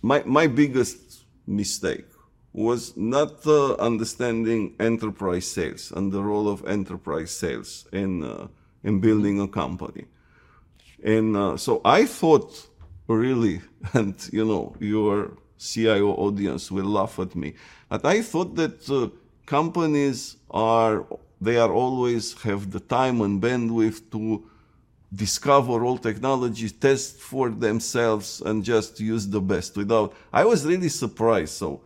my, 0.00 0.22
my 0.24 0.46
biggest 0.46 1.26
mistake 1.46 2.06
was 2.54 2.96
not 2.96 3.46
uh, 3.46 3.74
understanding 3.74 4.76
enterprise 4.80 5.46
sales 5.46 5.92
and 5.94 6.10
the 6.10 6.22
role 6.22 6.48
of 6.48 6.66
enterprise 6.66 7.32
sales 7.32 7.86
in, 7.92 8.24
uh, 8.24 8.48
in 8.82 8.98
building 8.98 9.42
a 9.42 9.46
company. 9.46 10.06
And 11.02 11.36
uh, 11.36 11.56
so 11.56 11.80
I 11.84 12.04
thought, 12.04 12.68
really, 13.06 13.60
and 13.94 14.14
you 14.32 14.44
know, 14.44 14.74
your 14.80 15.32
CIO 15.58 16.12
audience 16.14 16.70
will 16.70 16.86
laugh 16.86 17.18
at 17.18 17.34
me, 17.34 17.54
but 17.88 18.04
I 18.04 18.22
thought 18.22 18.54
that 18.56 18.88
uh, 18.90 19.08
companies 19.46 20.36
are, 20.50 21.06
they 21.40 21.56
are 21.56 21.72
always 21.72 22.40
have 22.42 22.70
the 22.70 22.80
time 22.80 23.20
and 23.20 23.42
bandwidth 23.42 24.10
to 24.12 24.48
discover 25.12 25.84
all 25.84 25.98
technologies, 25.98 26.72
test 26.72 27.16
for 27.16 27.50
themselves, 27.50 28.40
and 28.42 28.62
just 28.62 29.00
use 29.00 29.26
the 29.26 29.40
best 29.40 29.76
without. 29.76 30.14
I 30.32 30.44
was 30.44 30.64
really 30.64 30.88
surprised. 30.88 31.54
So, 31.54 31.80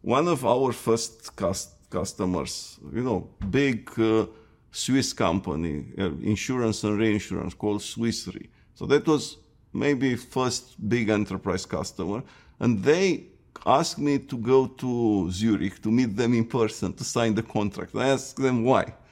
one 0.00 0.26
of 0.26 0.44
our 0.44 0.72
first 0.72 1.36
cust- 1.36 1.90
customers, 1.90 2.78
you 2.92 3.02
know, 3.02 3.28
big 3.50 3.90
uh, 3.98 4.26
Swiss 4.72 5.12
company, 5.12 5.84
uh, 5.98 6.10
insurance 6.22 6.82
and 6.82 6.98
reinsurance 6.98 7.52
called 7.54 7.82
Swiss 7.82 8.26
Re. 8.26 8.48
So 8.74 8.86
that 8.86 9.06
was 9.06 9.36
maybe 9.72 10.16
first 10.16 10.76
big 10.88 11.10
enterprise 11.10 11.66
customer. 11.66 12.22
And 12.58 12.82
they 12.82 13.26
asked 13.66 13.98
me 13.98 14.18
to 14.18 14.36
go 14.38 14.66
to 14.66 15.30
Zurich 15.30 15.82
to 15.82 15.90
meet 15.90 16.16
them 16.16 16.32
in 16.32 16.46
person 16.46 16.94
to 16.94 17.04
sign 17.04 17.34
the 17.34 17.42
contract. 17.42 17.94
I 17.94 18.08
asked 18.08 18.36
them 18.36 18.64
why. 18.64 18.92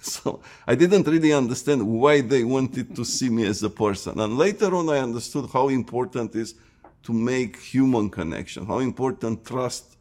So 0.00 0.40
I 0.66 0.74
didn't 0.74 1.06
really 1.06 1.32
understand 1.32 1.86
why 1.86 2.20
they 2.20 2.44
wanted 2.44 2.94
to 2.96 3.04
see 3.04 3.28
me 3.28 3.46
as 3.46 3.62
a 3.62 3.70
person. 3.70 4.18
And 4.18 4.38
later 4.38 4.74
on, 4.74 4.88
I 4.88 4.98
understood 4.98 5.50
how 5.52 5.68
important 5.68 6.34
is 6.34 6.54
to 7.02 7.12
make 7.12 7.56
human 7.58 8.08
connection, 8.08 8.64
how 8.64 8.78
important 8.78 9.44
trust 9.44 9.96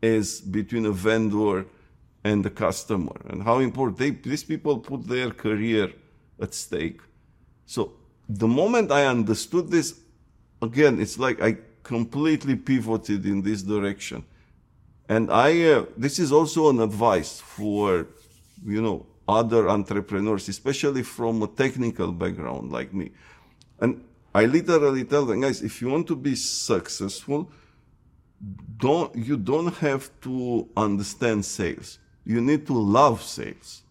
is 0.00 0.40
between 0.40 0.86
a 0.86 0.92
vendor 0.92 1.66
and 2.28 2.44
the 2.44 2.50
customer, 2.50 3.16
and 3.30 3.42
how 3.42 3.58
important 3.58 3.98
they, 3.98 4.10
these 4.10 4.44
people 4.44 4.74
put 4.78 5.00
their 5.14 5.30
career 5.30 5.86
at 6.44 6.54
stake. 6.54 7.00
So 7.66 7.92
the 8.28 8.48
moment 8.48 8.92
I 8.92 9.06
understood 9.06 9.70
this, 9.70 9.88
again, 10.60 11.00
it's 11.00 11.18
like 11.18 11.38
I 11.48 11.50
completely 11.82 12.56
pivoted 12.56 13.24
in 13.32 13.42
this 13.42 13.62
direction. 13.62 14.24
And 15.08 15.30
I, 15.30 15.50
uh, 15.72 15.86
this 15.96 16.18
is 16.18 16.30
also 16.32 16.68
an 16.68 16.80
advice 16.80 17.40
for, 17.40 18.06
you 18.64 18.82
know, 18.82 19.06
other 19.26 19.68
entrepreneurs, 19.68 20.48
especially 20.48 21.02
from 21.02 21.42
a 21.42 21.46
technical 21.46 22.12
background 22.12 22.72
like 22.72 22.92
me. 22.92 23.10
And 23.80 24.04
I 24.34 24.44
literally 24.46 25.04
tell 25.04 25.24
them, 25.24 25.40
guys, 25.40 25.62
if 25.62 25.80
you 25.80 25.88
want 25.88 26.06
to 26.08 26.16
be 26.16 26.34
successful, 26.34 27.50
don't 28.76 29.14
you 29.16 29.36
don't 29.36 29.74
have 29.76 30.10
to 30.20 30.68
understand 30.76 31.44
sales. 31.44 31.98
You 32.28 32.40
need 32.42 32.66
to 32.66 32.74
love 32.74 33.22
sales. 33.22 33.82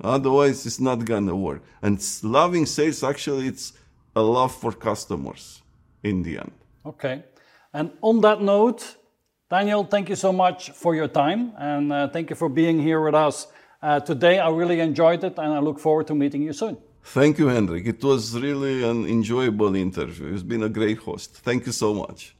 Otherwise, 0.00 0.66
it's 0.66 0.80
not 0.80 1.04
gonna 1.04 1.36
work. 1.36 1.62
And 1.80 1.96
loving 2.22 2.66
sales 2.66 3.02
actually 3.02 3.46
it's 3.46 3.72
a 4.16 4.22
love 4.22 4.52
for 4.62 4.72
customers 4.72 5.62
in 6.02 6.22
the 6.24 6.38
end. 6.38 6.52
Okay. 6.84 7.22
And 7.72 7.90
on 8.02 8.20
that 8.22 8.40
note, 8.42 8.96
Daniel, 9.48 9.84
thank 9.84 10.08
you 10.08 10.16
so 10.16 10.32
much 10.32 10.70
for 10.70 10.94
your 10.94 11.08
time 11.08 11.52
and 11.58 11.92
uh, 11.92 12.08
thank 12.08 12.30
you 12.30 12.36
for 12.36 12.48
being 12.48 12.80
here 12.80 13.00
with 13.00 13.14
us 13.14 13.46
uh, 13.82 14.00
today. 14.00 14.38
I 14.38 14.48
really 14.50 14.80
enjoyed 14.80 15.22
it 15.22 15.34
and 15.38 15.52
I 15.52 15.60
look 15.60 15.78
forward 15.78 16.06
to 16.08 16.14
meeting 16.14 16.42
you 16.42 16.52
soon. 16.52 16.76
Thank 17.04 17.38
you, 17.38 17.48
Hendrik. 17.48 17.86
It 17.86 18.02
was 18.02 18.34
really 18.36 18.82
an 18.82 19.06
enjoyable 19.06 19.74
interview. 19.76 20.32
You've 20.32 20.48
been 20.48 20.62
a 20.62 20.68
great 20.68 20.98
host. 20.98 21.36
Thank 21.36 21.66
you 21.66 21.72
so 21.72 21.94
much. 21.94 22.34